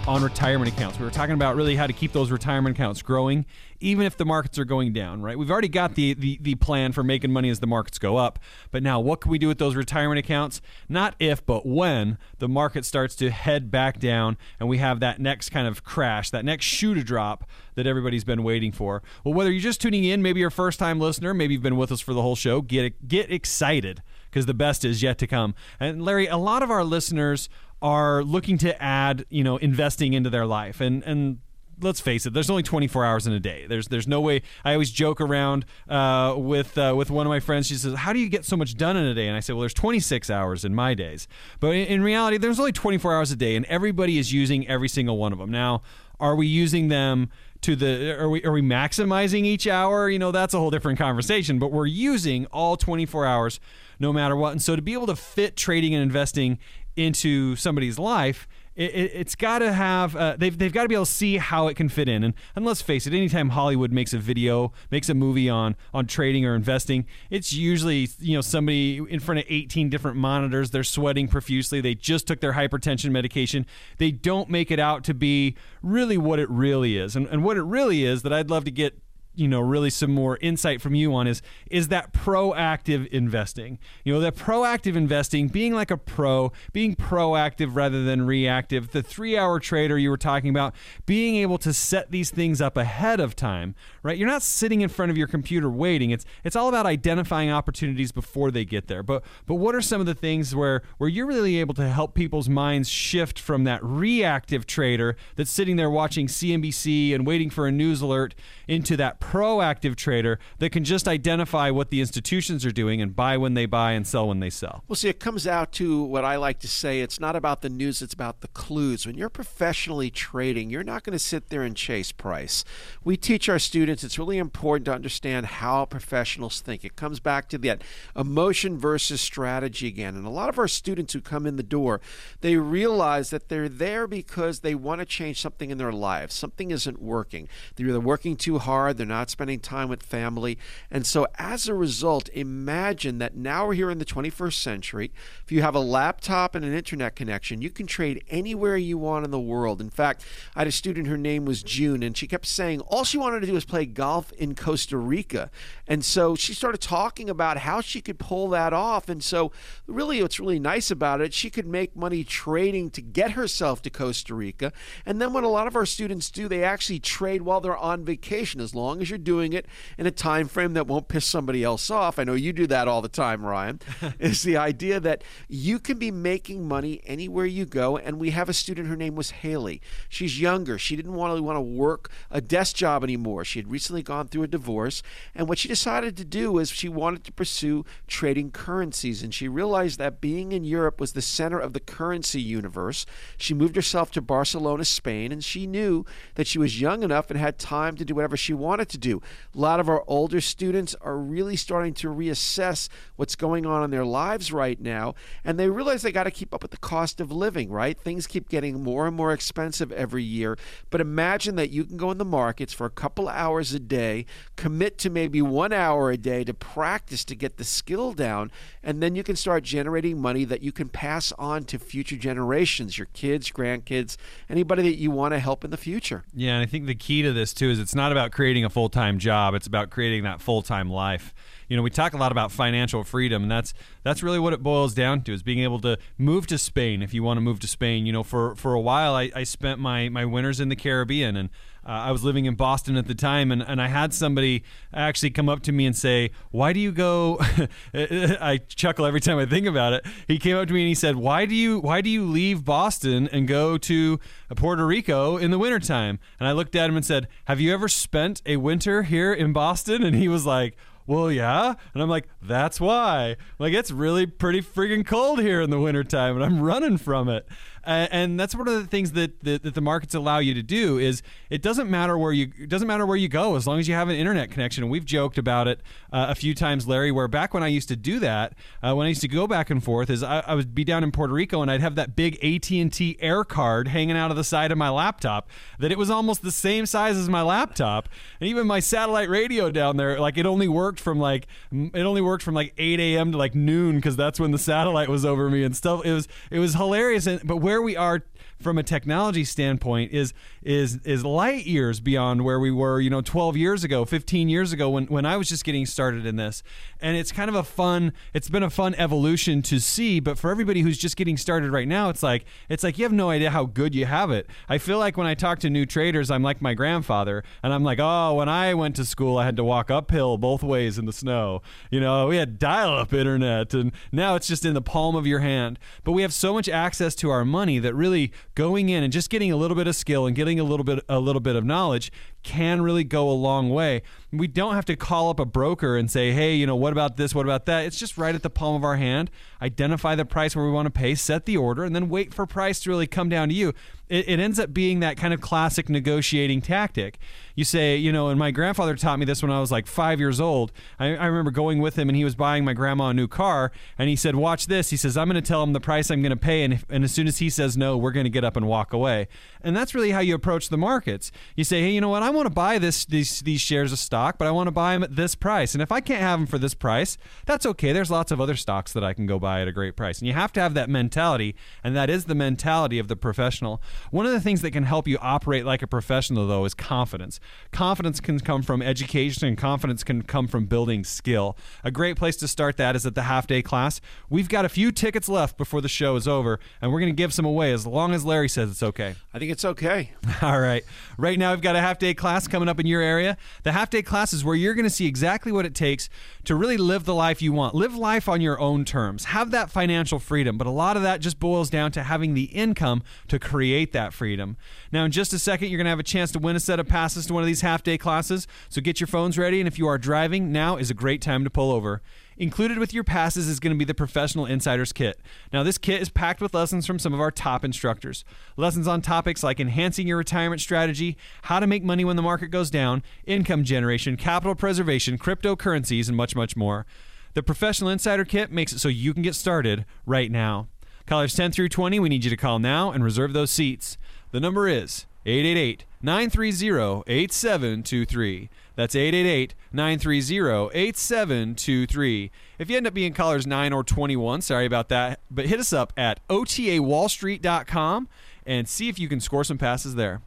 [0.09, 0.97] on retirement accounts.
[0.97, 3.45] We were talking about really how to keep those retirement accounts growing,
[3.79, 5.37] even if the markets are going down, right?
[5.37, 8.39] We've already got the, the, the plan for making money as the markets go up.
[8.71, 10.61] But now, what can we do with those retirement accounts?
[10.89, 15.19] Not if, but when the market starts to head back down and we have that
[15.19, 19.03] next kind of crash, that next shoe to drop that everybody's been waiting for.
[19.23, 21.77] Well, whether you're just tuning in, maybe you're a first time listener, maybe you've been
[21.77, 24.01] with us for the whole show, get, get excited
[24.31, 25.53] because the best is yet to come.
[25.79, 27.47] And Larry, a lot of our listeners
[27.81, 30.81] are looking to add, you know, investing into their life.
[30.81, 31.39] And and
[31.81, 33.65] let's face it, there's only 24 hours in a day.
[33.67, 34.41] There's there's no way.
[34.63, 37.67] I always joke around uh, with uh, with one of my friends.
[37.67, 39.53] She says, "How do you get so much done in a day?" And I say,
[39.53, 41.27] "Well, there's 26 hours in my days,
[41.59, 44.89] but in, in reality, there's only 24 hours a day, and everybody is using every
[44.89, 45.51] single one of them.
[45.51, 45.81] Now,
[46.19, 47.29] are we using them?"
[47.61, 50.97] to the are we are we maximizing each hour you know that's a whole different
[50.97, 53.59] conversation but we're using all 24 hours
[53.99, 56.57] no matter what and so to be able to fit trading and investing
[56.99, 60.95] into somebody's life, it, has it, got to have uh, they've they've got to be
[60.95, 62.23] able to see how it can fit in.
[62.23, 66.07] And and let's face it, anytime Hollywood makes a video, makes a movie on on
[66.07, 70.71] trading or investing, it's usually you know somebody in front of 18 different monitors.
[70.71, 71.81] They're sweating profusely.
[71.81, 73.65] They just took their hypertension medication.
[73.97, 77.17] They don't make it out to be really what it really is.
[77.17, 78.97] And and what it really is that I'd love to get
[79.39, 83.79] you know really some more insight from you on is is that proactive investing.
[84.03, 89.01] You know that proactive investing being like a pro being proactive rather than reactive the
[89.01, 90.75] three hour trader you were talking about
[91.05, 94.89] being able to set these things up ahead of time right you're not sitting in
[94.89, 99.03] front of your computer waiting it's it's all about identifying opportunities before they get there
[99.03, 102.13] but but what are some of the things where where you're really able to help
[102.13, 107.67] people's minds shift from that reactive trader that's sitting there watching CNBC and waiting for
[107.67, 108.35] a news alert
[108.67, 113.37] into that proactive trader that can just identify what the institutions are doing and buy
[113.37, 114.83] when they buy and sell when they sell.
[114.87, 117.69] Well, see, it comes out to what I like to say it's not about the
[117.69, 119.05] news, it's about the clues.
[119.05, 122.63] When you're professionally trading, you're not going to sit there and chase price.
[123.03, 126.85] We teach our students students, it's really important to understand how professionals think.
[126.85, 127.81] It comes back to that
[128.15, 130.15] emotion versus strategy again.
[130.15, 131.99] And a lot of our students who come in the door,
[132.41, 136.35] they realize that they're there because they want to change something in their lives.
[136.35, 137.47] Something isn't working.
[137.75, 140.59] They're either working too hard, they're not spending time with family.
[140.91, 145.11] And so as a result, imagine that now we're here in the 21st century.
[145.43, 149.25] If you have a laptop and an internet connection, you can trade anywhere you want
[149.25, 149.81] in the world.
[149.81, 150.23] In fact,
[150.55, 153.39] I had a student, her name was June, and she kept saying all she wanted
[153.39, 155.49] to do was play golf in Costa Rica.
[155.87, 159.09] And so she started talking about how she could pull that off.
[159.09, 159.51] And so,
[159.87, 163.89] really, what's really nice about it, she could make money trading to get herself to
[163.89, 164.71] Costa Rica.
[165.05, 168.05] And then, what a lot of our students do, they actually trade while they're on
[168.05, 169.65] vacation, as long as you're doing it
[169.97, 172.19] in a time frame that won't piss somebody else off.
[172.19, 173.79] I know you do that all the time, Ryan.
[174.19, 177.97] is the idea that you can be making money anywhere you go.
[177.97, 179.81] And we have a student, her name was Haley.
[180.07, 180.77] She's younger.
[180.77, 183.45] She didn't want to want to work a desk job anymore.
[183.45, 185.01] She had recently gone through a divorce,
[185.35, 189.47] and what she decided to do is she wanted to pursue trading currencies, and she
[189.47, 193.05] realized that being in Europe was the center of the currency universe.
[193.37, 196.05] She moved herself to Barcelona, Spain, and she knew
[196.35, 199.21] that she was young enough and had time to do whatever she wanted to do.
[199.53, 203.91] A lot of our older students are really starting to reassess what's going on in
[203.91, 205.13] their lives right now,
[205.43, 207.99] and they realize they got to keep up with the cost of living, right?
[207.99, 210.57] Things keep getting more and more expensive every year.
[210.89, 214.25] But imagine that you can go in the markets for a couple hours a day,
[214.55, 218.51] commit to maybe one hour a day to practice to get the skill down,
[218.83, 222.97] and then you can start generating money that you can pass on to future generations,
[222.97, 224.17] your kids, grandkids,
[224.49, 226.23] anybody that you want to help in the future.
[226.33, 228.69] Yeah, and I think the key to this too is it's not about creating a
[228.69, 231.33] full time job; it's about creating that full time life
[231.69, 234.61] you know we talk a lot about financial freedom and that's that's really what it
[234.61, 237.59] boils down to is being able to move to Spain if you want to move
[237.61, 240.67] to Spain you know for for a while I, I spent my my winters in
[240.67, 241.49] the Caribbean and
[241.85, 244.63] uh, I was living in Boston at the time, and, and I had somebody
[244.93, 247.39] actually come up to me and say, Why do you go?
[247.93, 250.05] I chuckle every time I think about it.
[250.27, 252.65] He came up to me and he said, Why do you why do you leave
[252.65, 254.19] Boston and go to
[254.55, 256.19] Puerto Rico in the wintertime?
[256.39, 259.53] And I looked at him and said, Have you ever spent a winter here in
[259.53, 260.03] Boston?
[260.03, 260.75] And he was like,
[261.09, 261.73] well, yeah.
[261.95, 263.35] And I'm like, that's why.
[263.57, 267.47] Like, it's really pretty freaking cold here in the wintertime, and I'm running from it.
[267.85, 270.63] Uh, and that's one of the things that, that, that the markets allow you to
[270.63, 273.79] do is it doesn't matter where you it doesn't matter where you go as long
[273.79, 274.83] as you have an internet connection.
[274.83, 277.11] And we've joked about it uh, a few times, Larry.
[277.11, 278.53] Where back when I used to do that,
[278.83, 281.03] uh, when I used to go back and forth, is I, I, would be down
[281.03, 284.31] in Puerto Rico and I'd have that big AT and T Air card hanging out
[284.31, 285.49] of the side of my laptop.
[285.79, 288.09] That it was almost the same size as my laptop,
[288.39, 292.21] and even my satellite radio down there, like it only worked from like it only
[292.21, 293.31] worked from like 8 a.m.
[293.31, 296.05] to like noon because that's when the satellite was over me and stuff.
[296.05, 297.27] It was it was hilarious.
[297.27, 298.23] And, but where we are
[298.59, 303.21] from a technology standpoint is is is light years beyond where we were, you know,
[303.21, 306.61] 12 years ago, 15 years ago when when I was just getting started in this.
[306.99, 310.51] And it's kind of a fun it's been a fun evolution to see, but for
[310.51, 313.49] everybody who's just getting started right now, it's like it's like you have no idea
[313.49, 314.47] how good you have it.
[314.67, 317.83] I feel like when I talk to new traders, I'm like my grandfather and I'm
[317.83, 321.05] like, "Oh, when I went to school, I had to walk uphill both ways in
[321.05, 321.61] the snow.
[321.89, 325.39] You know, we had dial-up internet and now it's just in the palm of your
[325.39, 325.79] hand.
[326.03, 329.29] But we have so much access to our money that really going in and just
[329.29, 331.63] getting a little bit of skill and getting a little bit a little bit of
[331.63, 332.11] knowledge
[332.43, 334.01] can really go a long way.
[334.31, 337.17] We don't have to call up a broker and say, "Hey, you know, what about
[337.17, 337.35] this?
[337.35, 339.29] What about that?" It's just right at the palm of our hand.
[339.61, 342.45] Identify the price where we want to pay, set the order, and then wait for
[342.45, 343.73] price to really come down to you.
[344.07, 347.19] It, it ends up being that kind of classic negotiating tactic.
[347.55, 350.19] You say, you know, and my grandfather taught me this when I was like five
[350.19, 350.71] years old.
[350.99, 353.71] I, I remember going with him and he was buying my grandma a new car,
[353.97, 356.21] and he said, "Watch this." He says, "I'm going to tell him the price I'm
[356.21, 358.29] going to pay, and, if, and as soon as he says no, we're going to
[358.29, 359.27] get up and walk away."
[359.61, 361.31] And that's really how you approach the markets.
[361.55, 362.23] You say, "Hey, you know what?
[362.29, 364.93] I want to buy this these these shares of stock, but I want to buy
[364.93, 365.73] them at this price.
[365.73, 367.17] And if I can't have them for this price,
[367.47, 367.91] that's okay.
[367.91, 370.27] There's lots of other stocks that I can go buy at a great price." And
[370.27, 373.81] you have to have that mentality, and that is the mentality of the professional.
[374.11, 377.39] One of the things that can help you operate like a professional though is confidence.
[377.71, 381.57] Confidence can come from education and confidence can come from building skill.
[381.83, 384.01] A great place to start that is at the half day class.
[384.29, 387.17] We've got a few tickets left before the show is over, and we're going to
[387.17, 389.15] give some away as long as Larry says it's okay.
[389.33, 390.11] I think it's okay.
[390.43, 390.85] All right.
[391.17, 393.37] Right now, we've got a half day class coming up in your area.
[393.63, 396.09] The half day class is where you're going to see exactly what it takes
[396.43, 397.73] to really live the life you want.
[397.73, 399.25] Live life on your own terms.
[399.25, 400.57] Have that financial freedom.
[400.57, 404.13] But a lot of that just boils down to having the income to create that
[404.13, 404.57] freedom.
[404.91, 406.79] Now, in just a second, you're going to have a chance to win a set
[406.79, 408.45] of passes to one of these half day classes.
[408.69, 409.59] So get your phones ready.
[409.61, 412.01] And if you are driving, now is a great time to pull over.
[412.39, 415.19] Included with your passes is going to be the Professional Insiders Kit.
[415.51, 418.23] Now, this kit is packed with lessons from some of our top instructors.
[418.55, 422.47] Lessons on topics like enhancing your retirement strategy, how to make money when the market
[422.47, 426.85] goes down, income generation, capital preservation, cryptocurrencies, and much, much more.
[427.33, 430.69] The Professional Insider Kit makes it so you can get started right now.
[431.07, 433.97] Callers 10 through 20, we need you to call now and reserve those seats.
[434.31, 438.49] The number is 888 930 8723.
[438.75, 442.31] That's 888 930 8723.
[442.57, 445.73] If you end up being callers 9 or 21, sorry about that, but hit us
[445.73, 448.07] up at otawallstreet.com
[448.45, 450.21] and see if you can score some passes there.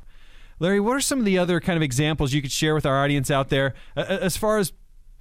[0.59, 3.03] Larry, what are some of the other kind of examples you could share with our
[3.03, 4.73] audience out there as far as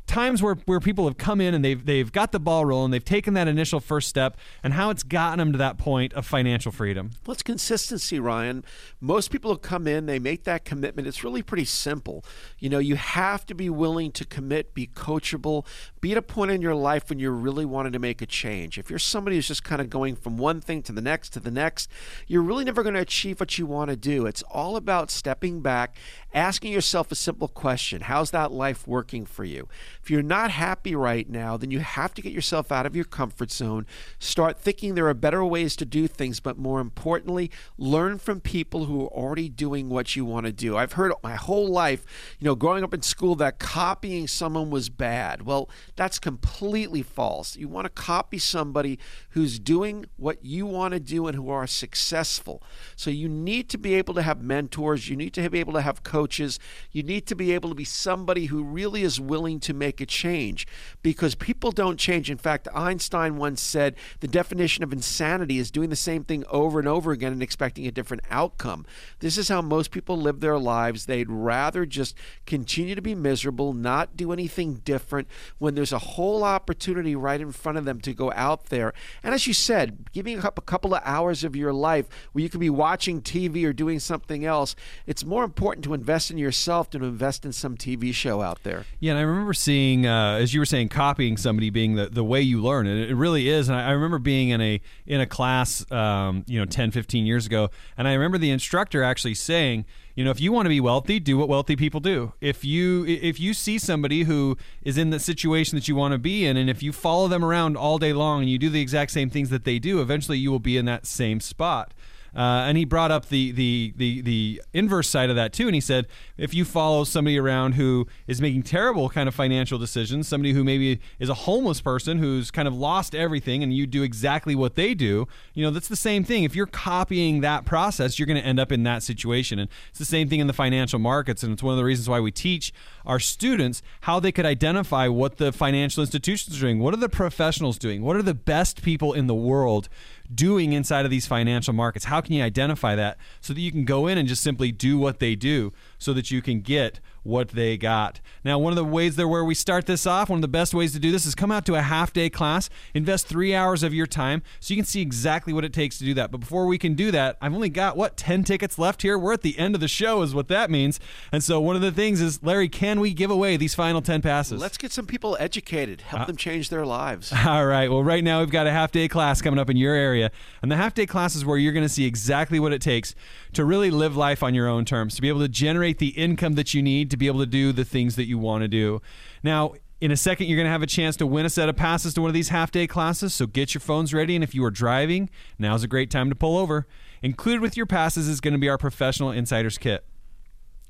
[0.07, 3.03] times where, where people have come in and they've they've got the ball rolling, they've
[3.03, 6.71] taken that initial first step, and how it's gotten them to that point of financial
[6.71, 7.11] freedom.
[7.25, 8.65] Well, it's consistency, Ryan.
[8.99, 11.07] Most people who come in, they make that commitment.
[11.07, 12.25] It's really pretty simple.
[12.59, 15.65] You know, you have to be willing to commit, be coachable,
[16.01, 18.79] be at a point in your life when you're really wanting to make a change.
[18.79, 21.39] If you're somebody who's just kind of going from one thing to the next to
[21.39, 21.89] the next,
[22.25, 24.25] you're really never going to achieve what you want to do.
[24.25, 25.95] It's all about stepping back,
[26.33, 29.69] asking yourself a simple question How's that life working for you?
[30.01, 33.05] If you're not happy right now, then you have to get yourself out of your
[33.05, 33.85] comfort zone.
[34.17, 38.85] Start thinking there are better ways to do things, but more importantly, learn from people
[38.85, 40.75] who are already doing what you want to do.
[40.75, 42.05] I've heard my whole life,
[42.39, 45.43] you know, growing up in school, that copying someone was bad.
[45.43, 47.55] Well, that's completely false.
[47.55, 48.99] You want to copy somebody
[49.31, 52.63] who's doing what you want to do and who are successful.
[52.95, 55.81] So you need to be able to have mentors, you need to be able to
[55.81, 56.59] have coaches,
[56.91, 60.05] you need to be able to be somebody who really is willing to make a
[60.05, 60.65] change
[61.03, 62.29] because people don't change.
[62.29, 66.79] In fact, Einstein once said the definition of insanity is doing the same thing over
[66.79, 68.85] and over again and expecting a different outcome.
[69.19, 71.05] This is how most people live their lives.
[71.05, 72.15] They'd rather just
[72.45, 75.27] continue to be miserable, not do anything different
[75.57, 78.93] when there's a whole opportunity right in front of them to go out there.
[79.23, 82.49] And as you said, giving up a couple of hours of your life where you
[82.49, 84.75] could be watching TV or doing something else,
[85.07, 88.61] it's more important to invest in yourself than to invest in some TV show out
[88.61, 88.85] there.
[88.99, 92.23] Yeah, and I remember seeing, uh, as you were saying, copying somebody being the, the
[92.23, 92.85] way you learn.
[92.85, 93.67] And it really is.
[93.67, 97.25] And I, I remember being in a in a class, um, you know, 10, 15
[97.25, 99.85] years ago, and I remember the instructor actually saying,
[100.15, 102.33] you know if you want to be wealthy do what wealthy people do.
[102.41, 106.17] If you if you see somebody who is in the situation that you want to
[106.17, 108.81] be in and if you follow them around all day long and you do the
[108.81, 111.93] exact same things that they do eventually you will be in that same spot
[112.35, 115.75] uh, and he brought up the, the the the inverse side of that too, and
[115.75, 116.07] he said
[116.37, 120.63] if you follow somebody around who is making terrible kind of financial decisions, somebody who
[120.63, 124.75] maybe is a homeless person who's kind of lost everything, and you do exactly what
[124.75, 126.43] they do, you know that's the same thing.
[126.43, 129.99] If you're copying that process, you're going to end up in that situation, and it's
[129.99, 132.31] the same thing in the financial markets, and it's one of the reasons why we
[132.31, 132.71] teach
[133.05, 137.09] our students how they could identify what the financial institutions are doing, what are the
[137.09, 139.89] professionals doing, what are the best people in the world
[140.33, 142.05] doing inside of these financial markets?
[142.05, 144.97] How can you identify that so that you can go in and just simply do
[144.97, 148.19] what they do so that you can get what they got.
[148.43, 150.73] Now, one of the ways there where we start this off, one of the best
[150.73, 153.83] ways to do this is come out to a half day class, invest three hours
[153.83, 156.31] of your time so you can see exactly what it takes to do that.
[156.31, 159.19] But before we can do that, I've only got what 10 tickets left here.
[159.19, 160.99] We're at the end of the show, is what that means.
[161.31, 164.23] And so one of the things is, Larry, can we give away these final 10
[164.23, 164.59] passes?
[164.59, 167.31] Let's get some people educated, help Uh, them change their lives.
[167.45, 167.91] All right.
[167.91, 170.31] Well, right now we've got a half day class coming up in your area.
[170.63, 173.13] And the half day class is where you're going to see exactly what it takes
[173.53, 176.53] to really live life on your own terms, to be able to generate the income
[176.53, 179.01] that you need to be able to do the things that you want to do.
[179.43, 181.75] Now, in a second, you're going to have a chance to win a set of
[181.75, 183.33] passes to one of these half day classes.
[183.35, 184.33] So get your phones ready.
[184.35, 185.29] And if you are driving,
[185.59, 186.87] now's a great time to pull over.
[187.21, 190.03] Included with your passes is going to be our professional insiders kit.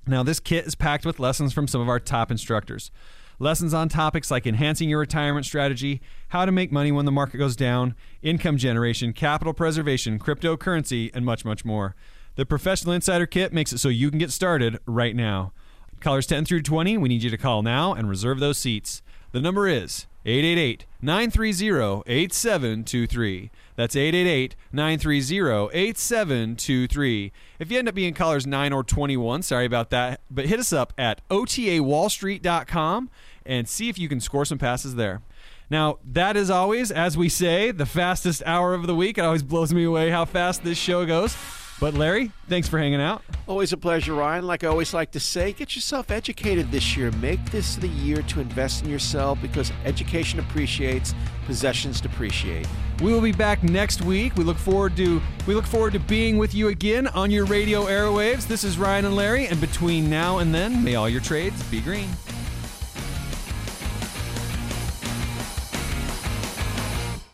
[0.07, 2.89] Now, this kit is packed with lessons from some of our top instructors.
[3.37, 5.99] Lessons on topics like enhancing your retirement strategy,
[6.29, 11.25] how to make money when the market goes down, income generation, capital preservation, cryptocurrency, and
[11.25, 11.95] much, much more.
[12.35, 15.51] The Professional Insider Kit makes it so you can get started right now.
[15.99, 19.01] Callers 10 through 20, we need you to call now and reserve those seats.
[19.33, 23.51] The number is 888 930 8723.
[23.75, 27.31] That's 888 930 8723.
[27.59, 30.71] If you end up being callers 9 or 21, sorry about that, but hit us
[30.71, 33.09] up at otawallstreet.com
[33.45, 35.21] and see if you can score some passes there.
[35.69, 39.17] Now, that is always, as we say, the fastest hour of the week.
[39.17, 41.35] It always blows me away how fast this show goes.
[41.81, 43.23] But Larry, thanks for hanging out.
[43.47, 44.45] Always a pleasure, Ryan.
[44.45, 47.09] Like I always like to say, get yourself educated this year.
[47.13, 51.15] Make this the year to invest in yourself because education appreciates,
[51.47, 52.67] possessions depreciate.
[53.01, 54.35] We will be back next week.
[54.35, 57.85] We look forward to we look forward to being with you again on your radio
[57.85, 58.47] airwaves.
[58.47, 61.81] This is Ryan and Larry, and between now and then, may all your trades be
[61.81, 62.09] green.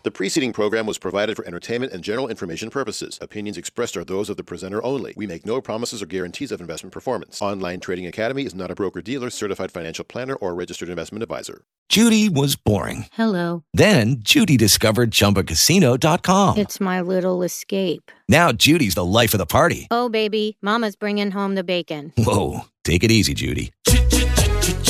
[0.08, 3.20] The preceding program was provided for entertainment and general information purposes.
[3.22, 5.14] Opinions expressed are those of the presenter only.
[5.18, 7.42] We make no promises or guarantees of investment performance.
[7.42, 11.66] Online Trading Academy is not a broker dealer, certified financial planner, or registered investment advisor.
[11.90, 13.08] Judy was boring.
[13.12, 13.66] Hello.
[13.74, 16.58] Then Judy discovered ChumbaCasino.com.
[16.58, 18.10] It's my little escape.
[18.30, 19.90] Now Judy's the life of the party.
[19.92, 22.14] Oh, baby, Mama's bringing home the bacon.
[22.16, 23.74] Whoa, take it easy, Judy.